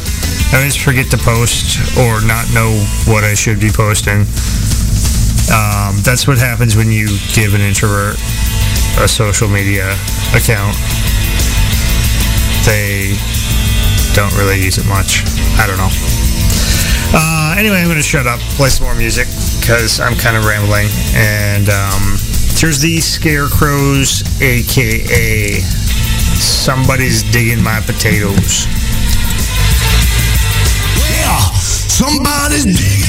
I 0.52 0.58
always 0.58 0.76
forget 0.76 1.10
to 1.12 1.18
post 1.18 1.78
or 1.96 2.20
not 2.26 2.50
know 2.52 2.74
what 3.06 3.24
I 3.24 3.34
should 3.34 3.60
be 3.60 3.70
posting. 3.70 4.26
Um, 5.50 5.98
that's 6.02 6.26
what 6.26 6.38
happens 6.38 6.76
when 6.76 6.90
you 6.90 7.08
give 7.34 7.54
an 7.54 7.60
introvert 7.60 8.16
a 8.98 9.08
social 9.08 9.48
media 9.48 9.96
account. 10.34 10.76
They 12.64 13.16
don't 14.14 14.32
really 14.36 14.60
use 14.60 14.78
it 14.78 14.86
much. 14.86 15.22
I 15.58 15.66
don't 15.66 15.78
know. 15.78 15.90
Uh, 17.12 17.54
anyway, 17.58 17.78
I'm 17.78 17.86
going 17.86 17.96
to 17.96 18.02
shut 18.02 18.26
up, 18.26 18.38
play 18.54 18.68
some 18.68 18.86
more 18.86 18.94
music 18.94 19.26
because 19.60 19.98
I'm 19.98 20.14
kind 20.14 20.36
of 20.36 20.44
rambling. 20.44 20.88
And 21.14 21.68
um, 21.68 22.18
here's 22.54 22.78
the 22.80 23.00
Scarecrows, 23.00 24.22
aka 24.40 25.60
Somebody's 26.40 27.22
Digging 27.22 27.62
My 27.62 27.80
Potatoes. 27.80 28.66
Well, 30.96 31.40
somebody's 31.54 32.64
digging 32.64 32.99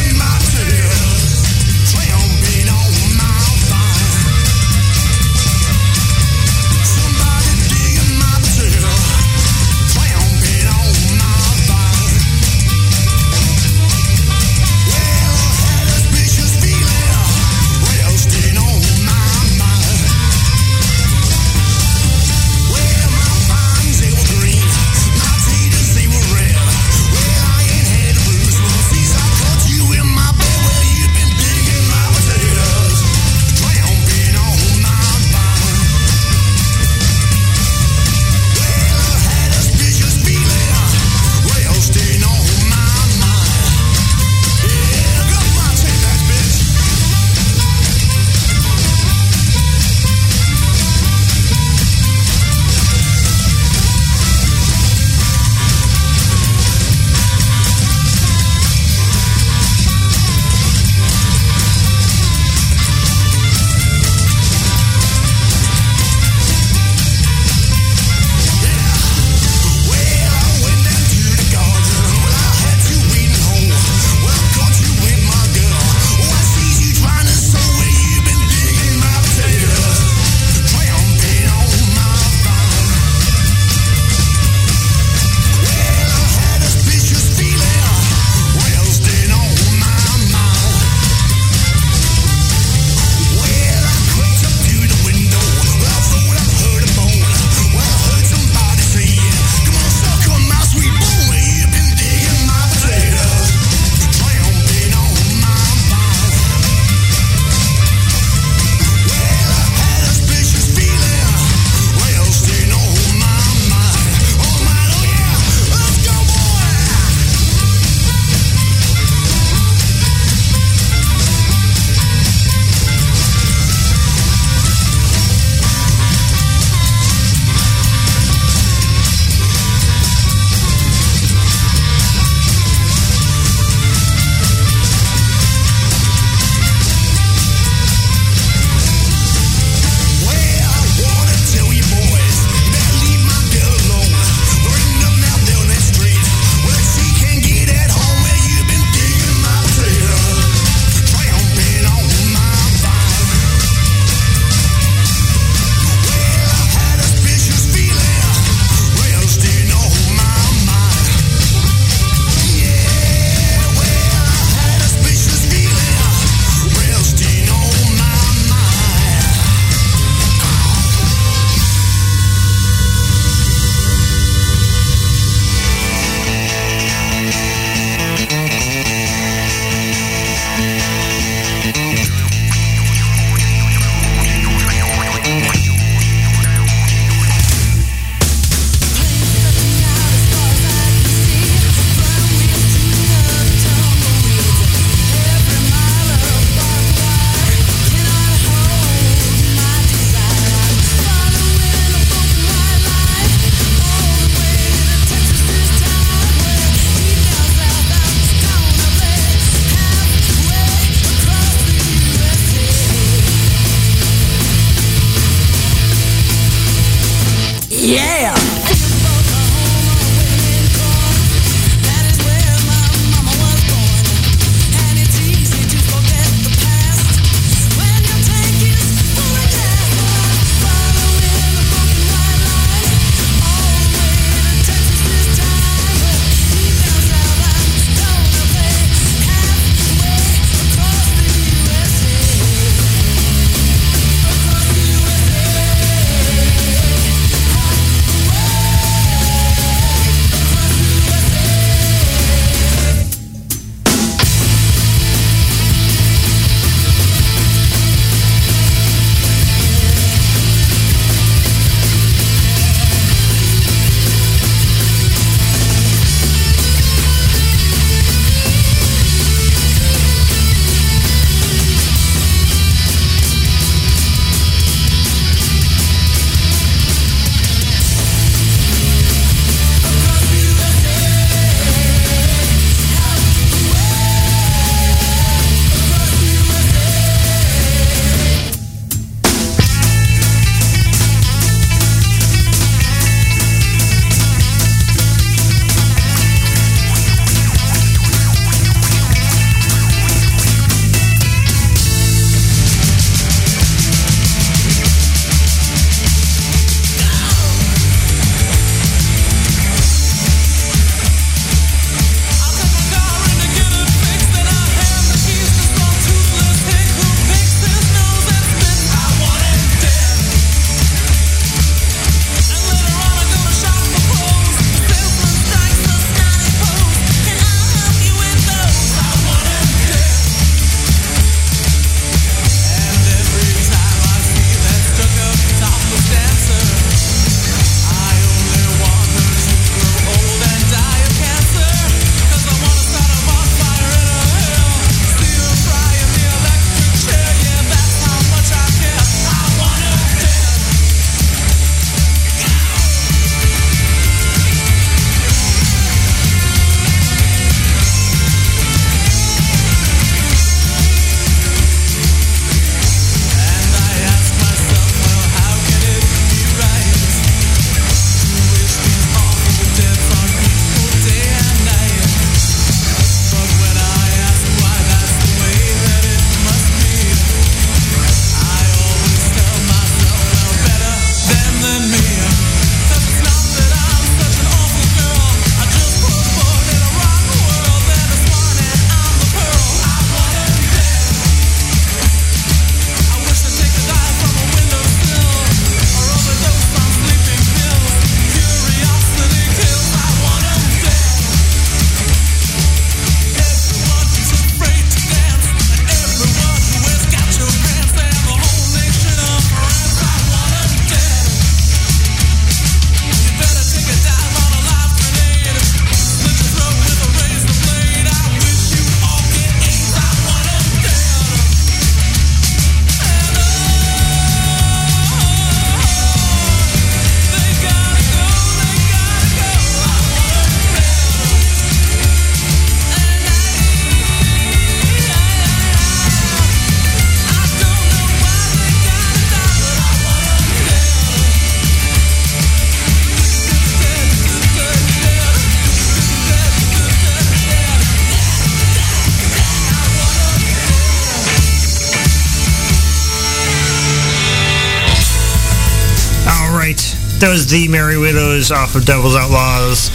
That 457.21 457.29
was 457.29 457.45
the 457.45 457.67
Merry 457.67 457.99
Widows 457.99 458.49
off 458.49 458.73
of 458.73 458.83
Devil's 458.83 459.15
Outlaws, 459.15 459.91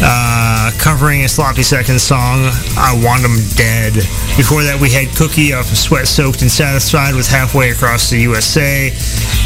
uh, 0.00 0.70
covering 0.78 1.24
a 1.24 1.28
Sloppy 1.28 1.64
Seconds 1.64 2.04
song, 2.04 2.46
I 2.78 2.94
Want 3.02 3.24
'Em 3.24 3.42
Dead. 3.56 3.94
Before 4.36 4.62
that, 4.62 4.78
we 4.78 4.88
had 4.88 5.12
Cookie 5.16 5.52
off 5.52 5.72
of 5.72 5.76
Sweat 5.76 6.06
Soaked 6.06 6.40
and 6.40 6.50
Satisfied 6.50 7.16
with 7.16 7.26
Halfway 7.26 7.70
Across 7.70 8.10
the 8.10 8.18
USA. 8.20 8.94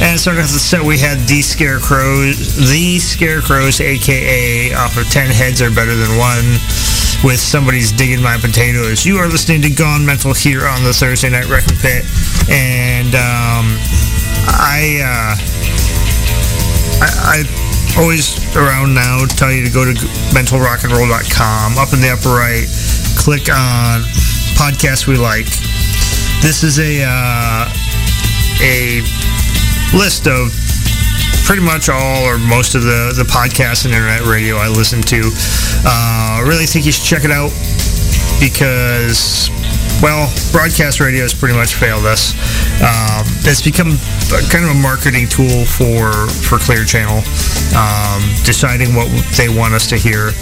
And 0.02 0.20
starting 0.20 0.44
off 0.44 0.52
the 0.52 0.58
set, 0.58 0.84
we 0.84 0.98
had 0.98 1.26
The 1.26 1.40
Scarecrows, 1.40 2.68
The 2.68 2.98
Scarecrows, 2.98 3.80
aka 3.80 4.74
off 4.74 4.98
of 4.98 5.08
10 5.08 5.30
Heads 5.30 5.62
Are 5.62 5.70
Better 5.70 5.96
Than 5.96 6.18
One 6.18 6.60
with 7.24 7.40
Somebody's 7.40 7.92
Digging 7.92 8.20
My 8.20 8.36
Potatoes. 8.36 9.06
You 9.06 9.16
are 9.16 9.26
listening 9.26 9.62
to 9.62 9.70
Gone 9.70 10.04
Mental 10.04 10.34
here 10.34 10.66
on 10.66 10.84
the 10.84 10.92
Thursday 10.92 11.30
Night 11.30 11.48
Wrecking 11.48 11.78
Pit. 11.78 12.04
And 12.50 13.14
um, 13.14 13.78
I, 14.52 15.00
uh, 15.00 15.55
I, 17.00 17.44
I 17.44 18.00
always 18.00 18.36
around 18.56 18.94
now 18.94 19.24
tell 19.26 19.52
you 19.52 19.64
to 19.64 19.72
go 19.72 19.84
to 19.84 19.92
mentalrockandroll.com. 20.32 21.78
Up 21.78 21.92
in 21.92 22.00
the 22.00 22.10
upper 22.10 22.30
right, 22.30 22.66
click 23.16 23.48
on 23.48 24.02
podcasts 24.56 25.06
we 25.06 25.16
like. 25.16 25.46
This 26.42 26.62
is 26.62 26.78
a 26.78 27.04
uh, 27.04 27.72
a 28.60 29.02
list 29.96 30.26
of 30.26 30.52
pretty 31.44 31.62
much 31.62 31.88
all 31.88 32.24
or 32.24 32.38
most 32.38 32.74
of 32.74 32.82
the, 32.82 33.12
the 33.16 33.22
podcasts 33.22 33.84
and 33.84 33.94
internet 33.94 34.22
radio 34.22 34.56
I 34.56 34.68
listen 34.68 35.00
to. 35.02 35.30
Uh, 35.84 36.40
I 36.40 36.44
really 36.46 36.66
think 36.66 36.86
you 36.86 36.92
should 36.92 37.04
check 37.04 37.24
it 37.24 37.30
out 37.30 37.50
because 38.40 39.48
well, 40.02 40.28
broadcast 40.52 41.00
radio 41.00 41.22
has 41.22 41.32
pretty 41.32 41.54
much 41.54 41.74
failed 41.74 42.04
us. 42.04 42.34
Um, 42.82 43.24
it's 43.48 43.62
become 43.62 43.96
kind 44.52 44.64
of 44.64 44.76
a 44.76 44.80
marketing 44.80 45.28
tool 45.28 45.64
for 45.64 46.12
for 46.44 46.58
Clear 46.58 46.84
Channel, 46.84 47.24
um, 47.72 48.20
deciding 48.44 48.94
what 48.94 49.08
they 49.36 49.48
want 49.48 49.74
us 49.74 49.86
to 49.88 49.96
hear. 49.96 50.34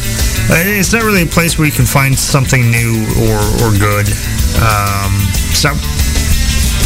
Uh, 0.51 0.61
it's 0.67 0.93
not 0.93 1.03
really 1.03 1.23
a 1.23 1.31
place 1.31 1.59
where 1.59 1.67
you 1.67 1.73
can 1.73 1.87
find 1.87 2.19
something 2.19 2.71
new 2.71 3.07
or, 3.31 3.39
or 3.63 3.71
good. 3.79 4.07
Um, 4.59 5.13
it's 5.51 5.63
not 5.63 5.79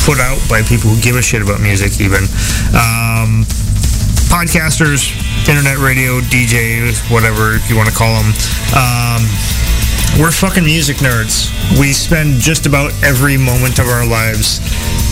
put 0.05 0.21
out 0.21 0.41
by 0.49 0.63
people 0.63 0.91
who 0.91 1.01
give 1.01 1.17
a 1.17 1.23
shit 1.23 1.43
about 1.43 1.61
music, 1.61 2.01
even. 2.01 2.25
Um, 2.77 3.45
podcasters, 4.29 5.09
internet 5.49 5.79
radio, 5.79 6.21
DJs, 6.21 7.11
whatever 7.11 7.57
you 7.69 7.77
want 7.77 7.89
to 7.89 7.95
call 7.97 8.13
them. 8.21 8.29
We're 10.17 10.33
fucking 10.33 10.65
music 10.65 10.97
nerds. 10.99 11.53
We 11.79 11.93
spend 11.93 12.41
just 12.41 12.67
about 12.67 12.93
every 13.05 13.37
moment 13.37 13.79
of 13.79 13.87
our 13.87 14.07
lives 14.07 14.59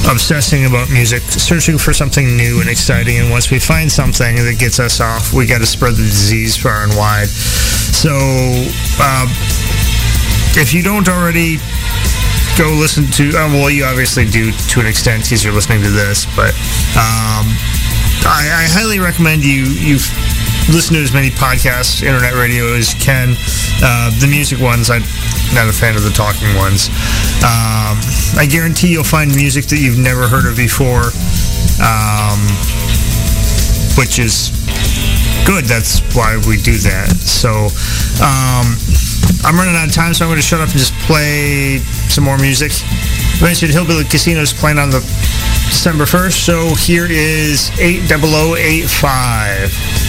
obsessing 0.08 0.66
about 0.66 0.90
music, 0.90 1.22
searching 1.22 1.78
for 1.78 1.92
something 1.92 2.36
new 2.36 2.60
and 2.60 2.68
exciting. 2.68 3.18
And 3.18 3.30
once 3.30 3.50
we 3.50 3.58
find 3.58 3.90
something 3.90 4.36
that 4.36 4.58
gets 4.58 4.80
us 4.80 5.00
off, 5.00 5.32
we 5.32 5.46
got 5.46 5.58
to 5.58 5.66
spread 5.66 5.94
the 5.94 6.02
disease 6.02 6.56
far 6.56 6.82
and 6.82 6.96
wide. 6.96 7.28
So, 7.28 8.14
uh, 8.98 9.26
if 10.58 10.72
you 10.72 10.82
don't 10.82 11.08
already 11.08 11.58
go 12.56 12.72
listen 12.72 13.06
to, 13.12 13.28
uh, 13.36 13.46
well, 13.52 13.70
you 13.70 13.84
obviously 13.84 14.24
do 14.24 14.50
to 14.50 14.80
an 14.80 14.86
extent 14.86 15.24
because 15.24 15.44
you're 15.44 15.52
listening 15.52 15.82
to 15.82 15.90
this, 15.90 16.24
but 16.34 16.50
um, 16.96 17.46
I, 18.24 18.42
I 18.50 18.64
highly 18.72 18.98
recommend 18.98 19.44
you 19.44 19.64
you 19.64 19.98
listen 20.68 20.96
to 20.96 21.02
as 21.02 21.12
many 21.12 21.30
podcasts, 21.30 22.02
internet 22.02 22.34
radio 22.34 22.74
as 22.74 22.92
you 22.92 23.00
can. 23.00 23.36
Uh, 23.82 24.10
the 24.18 24.26
music 24.26 24.60
ones, 24.60 24.90
I'm 24.90 25.02
not 25.54 25.68
a 25.68 25.72
fan 25.72 25.94
of 25.94 26.02
the 26.02 26.10
talking 26.10 26.56
ones. 26.56 26.88
Um, 27.44 28.00
I 28.34 28.48
guarantee 28.50 28.88
you'll 28.88 29.04
find 29.04 29.32
music 29.34 29.66
that 29.66 29.78
you've 29.78 29.98
never 29.98 30.26
heard 30.26 30.46
of 30.46 30.56
before, 30.56 31.14
um, 31.78 32.40
which 33.94 34.18
is 34.18 34.50
good. 35.46 35.66
That's 35.66 36.02
why 36.14 36.36
we 36.48 36.56
do 36.58 36.78
that. 36.82 37.14
So 37.22 37.70
um, 38.18 38.74
I'm 39.46 39.54
running 39.54 39.76
out 39.76 39.86
of 39.86 39.94
time, 39.94 40.14
so 40.14 40.24
I'm 40.24 40.30
going 40.30 40.40
to 40.40 40.46
shut 40.46 40.60
up 40.60 40.70
and 40.70 40.78
just 40.78 40.94
play 41.06 41.78
some 42.10 42.24
more 42.24 42.38
music. 42.38 42.72
I 43.38 43.42
mentioned 43.42 43.72
Hillbilly 43.72 44.04
Casinos 44.04 44.52
playing 44.52 44.78
on 44.78 44.90
the 44.90 45.00
December 45.70 46.04
1st, 46.04 46.32
so 46.32 46.74
here 46.74 47.06
is 47.08 47.70
80085. 47.78 50.05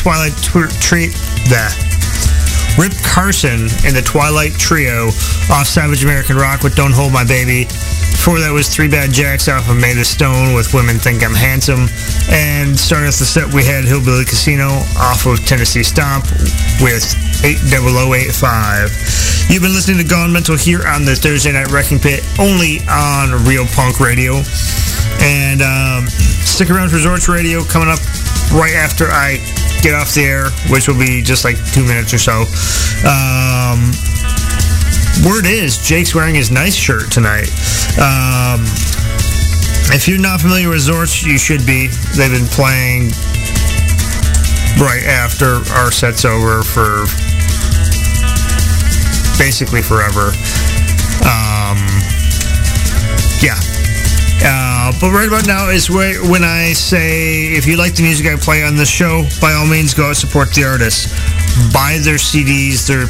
Twilight 0.00 0.32
tw- 0.40 0.72
Tree. 0.80 1.12
The 1.52 1.60
Rip 2.80 2.96
Carson 3.04 3.68
and 3.84 3.92
the 3.92 4.00
Twilight 4.00 4.56
Trio 4.56 5.12
off 5.52 5.68
Savage 5.68 6.02
American 6.02 6.36
Rock 6.36 6.62
with 6.62 6.74
Don't 6.74 6.92
Hold 6.92 7.12
My 7.12 7.22
Baby. 7.22 7.68
Before 8.16 8.40
that 8.40 8.48
was 8.48 8.72
Three 8.72 8.88
Bad 8.88 9.12
Jacks 9.12 9.48
off 9.48 9.68
of 9.68 9.76
Made 9.76 10.00
of 10.00 10.06
Stone 10.06 10.56
with 10.56 10.72
Women 10.72 10.96
Think 10.96 11.20
I'm 11.20 11.36
Handsome. 11.36 11.92
And 12.32 12.72
starting 12.72 13.12
off 13.12 13.20
the 13.20 13.28
set, 13.28 13.52
we 13.52 13.60
had 13.60 13.84
Hillbilly 13.84 14.24
Casino 14.24 14.80
off 14.96 15.28
of 15.28 15.44
Tennessee 15.44 15.84
Stomp 15.84 16.24
with 16.80 17.04
80085. 17.44 19.52
You've 19.52 19.60
been 19.60 19.76
listening 19.76 20.00
to 20.00 20.08
Gone 20.08 20.32
Mental 20.32 20.56
here 20.56 20.80
on 20.88 21.04
the 21.04 21.12
Thursday 21.12 21.52
Night 21.52 21.68
Wrecking 21.68 22.00
Pit, 22.00 22.24
only 22.40 22.80
on 22.88 23.36
Real 23.44 23.68
Punk 23.76 24.00
Radio. 24.00 24.40
And 25.20 25.60
um, 25.60 26.08
stick 26.08 26.72
around 26.72 26.88
for 26.88 26.96
Resorts 26.96 27.28
Radio 27.28 27.60
coming 27.68 27.92
up 27.92 28.00
right 28.56 28.72
after 28.72 29.04
I 29.12 29.36
get 29.82 29.94
off 29.94 30.14
the 30.14 30.24
air, 30.24 30.50
which 30.68 30.88
will 30.88 30.98
be 30.98 31.22
just 31.22 31.44
like 31.44 31.56
two 31.72 31.84
minutes 31.84 32.12
or 32.12 32.18
so. 32.18 32.44
Um, 33.06 33.92
word 35.24 35.46
is 35.46 35.78
Jake's 35.78 36.14
wearing 36.14 36.34
his 36.34 36.50
nice 36.50 36.74
shirt 36.74 37.10
tonight. 37.10 37.48
Um, 37.96 38.64
if 39.92 40.06
you're 40.06 40.20
not 40.20 40.40
familiar 40.40 40.68
with 40.68 40.86
Resorts, 40.86 41.22
you 41.24 41.38
should 41.38 41.66
be. 41.66 41.88
They've 42.16 42.30
been 42.30 42.46
playing 42.46 43.10
right 44.78 45.02
after 45.04 45.60
our 45.74 45.90
set's 45.90 46.24
over 46.24 46.62
for 46.62 47.04
basically 49.38 49.82
forever. 49.82 50.32
Um, 51.24 51.78
yeah. 53.42 53.69
Uh, 54.42 54.92
but 55.00 55.12
right 55.12 55.28
about 55.28 55.46
now 55.46 55.68
is 55.68 55.90
where, 55.90 56.16
when 56.30 56.44
I 56.44 56.72
say 56.72 57.52
if 57.52 57.66
you 57.66 57.76
like 57.76 57.94
the 57.94 58.02
music 58.02 58.26
I 58.26 58.36
play 58.36 58.64
on 58.64 58.74
this 58.74 58.88
show, 58.88 59.28
by 59.40 59.52
all 59.52 59.66
means 59.66 59.92
go 59.92 60.12
support 60.14 60.54
the 60.54 60.64
artists. 60.64 61.12
Buy 61.72 61.98
their 62.00 62.16
CDs, 62.16 62.88
their 62.88 63.04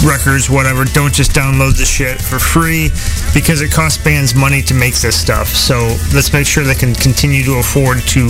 records, 0.00 0.48
whatever. 0.48 0.84
Don't 0.84 1.12
just 1.12 1.32
download 1.32 1.76
the 1.76 1.84
shit 1.84 2.20
for 2.20 2.38
free 2.38 2.88
because 3.34 3.60
it 3.60 3.70
costs 3.70 4.02
bands 4.02 4.34
money 4.34 4.62
to 4.62 4.74
make 4.74 4.94
this 4.96 5.18
stuff. 5.18 5.48
So 5.48 5.76
let's 6.14 6.32
make 6.32 6.46
sure 6.46 6.64
they 6.64 6.74
can 6.74 6.94
continue 6.94 7.44
to 7.44 7.60
afford 7.60 8.00
to 8.16 8.28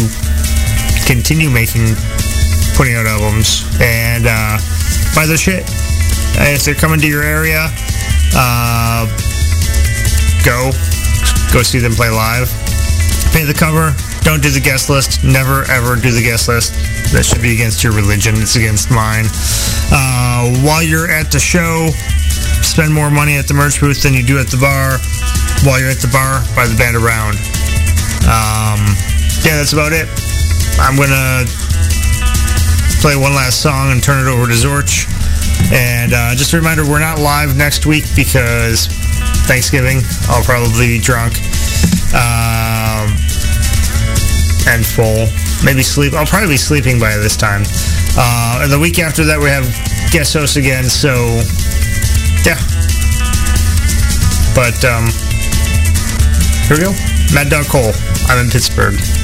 continue 1.06 1.50
making, 1.50 1.94
putting 2.74 2.94
out 2.98 3.06
albums 3.06 3.62
and 3.80 4.26
uh, 4.26 4.58
buy 5.14 5.26
their 5.26 5.38
shit. 5.38 5.62
If 6.42 6.64
they're 6.64 6.74
coming 6.74 6.98
to 7.00 7.08
your 7.08 7.22
area, 7.22 7.70
uh, 8.34 9.06
go 10.44 10.72
go 11.52 11.62
see 11.62 11.78
them 11.78 11.92
play 11.92 12.10
live. 12.10 12.48
Pay 13.32 13.44
the 13.44 13.56
cover. 13.56 13.96
Don't 14.22 14.42
do 14.42 14.50
the 14.50 14.60
guest 14.60 14.88
list. 14.88 15.24
Never 15.24 15.64
ever 15.70 15.96
do 15.96 16.12
the 16.12 16.22
guest 16.22 16.48
list. 16.48 16.74
That 17.12 17.24
should 17.24 17.42
be 17.42 17.54
against 17.54 17.82
your 17.82 17.92
religion. 17.92 18.36
It's 18.38 18.56
against 18.56 18.90
mine. 18.90 19.26
Uh, 19.90 20.52
while 20.62 20.82
you're 20.82 21.10
at 21.10 21.32
the 21.32 21.40
show, 21.40 21.90
spend 22.62 22.92
more 22.92 23.10
money 23.10 23.36
at 23.36 23.48
the 23.48 23.54
merch 23.54 23.80
booth 23.80 24.02
than 24.02 24.14
you 24.14 24.22
do 24.22 24.38
at 24.38 24.46
the 24.48 24.56
bar. 24.56 25.00
While 25.66 25.80
you're 25.80 25.90
at 25.90 26.00
the 26.00 26.12
bar, 26.12 26.40
buy 26.54 26.66
the 26.66 26.76
band 26.76 26.94
around. 26.94 27.36
Um, 28.28 28.80
yeah, 29.42 29.58
that's 29.58 29.72
about 29.72 29.92
it. 29.92 30.06
I'm 30.78 30.94
gonna 30.94 31.44
play 33.02 33.16
one 33.16 33.34
last 33.34 33.60
song 33.60 33.90
and 33.90 34.02
turn 34.02 34.26
it 34.26 34.30
over 34.30 34.46
to 34.46 34.54
Zorch. 34.54 35.10
And 35.72 36.12
uh, 36.12 36.34
just 36.34 36.52
a 36.52 36.56
reminder, 36.56 36.86
we're 36.86 37.00
not 37.00 37.18
live 37.18 37.56
next 37.56 37.86
week 37.86 38.04
because 38.14 38.86
Thanksgiving. 39.52 40.00
I'll 40.30 40.42
probably 40.42 40.96
be 40.96 40.98
drunk 40.98 41.36
um, 42.16 43.12
and 44.64 44.80
full. 44.80 45.28
Maybe 45.62 45.82
sleep. 45.82 46.14
I'll 46.14 46.24
probably 46.24 46.48
be 46.48 46.56
sleeping 46.56 46.98
by 46.98 47.18
this 47.18 47.36
time. 47.36 47.64
Uh, 48.16 48.60
and 48.62 48.72
the 48.72 48.78
week 48.78 48.98
after 48.98 49.26
that, 49.26 49.38
we 49.38 49.50
have 49.50 49.68
guest 50.10 50.32
hosts 50.32 50.56
again. 50.56 50.84
So, 50.84 51.12
yeah. 52.48 52.56
But 54.56 54.80
um, 54.88 55.12
here 56.68 56.78
we 56.78 56.84
go. 56.88 56.92
Mad 57.34 57.50
Dog 57.50 57.66
Cole. 57.66 57.92
I'm 58.28 58.46
in 58.46 58.50
Pittsburgh. 58.50 59.21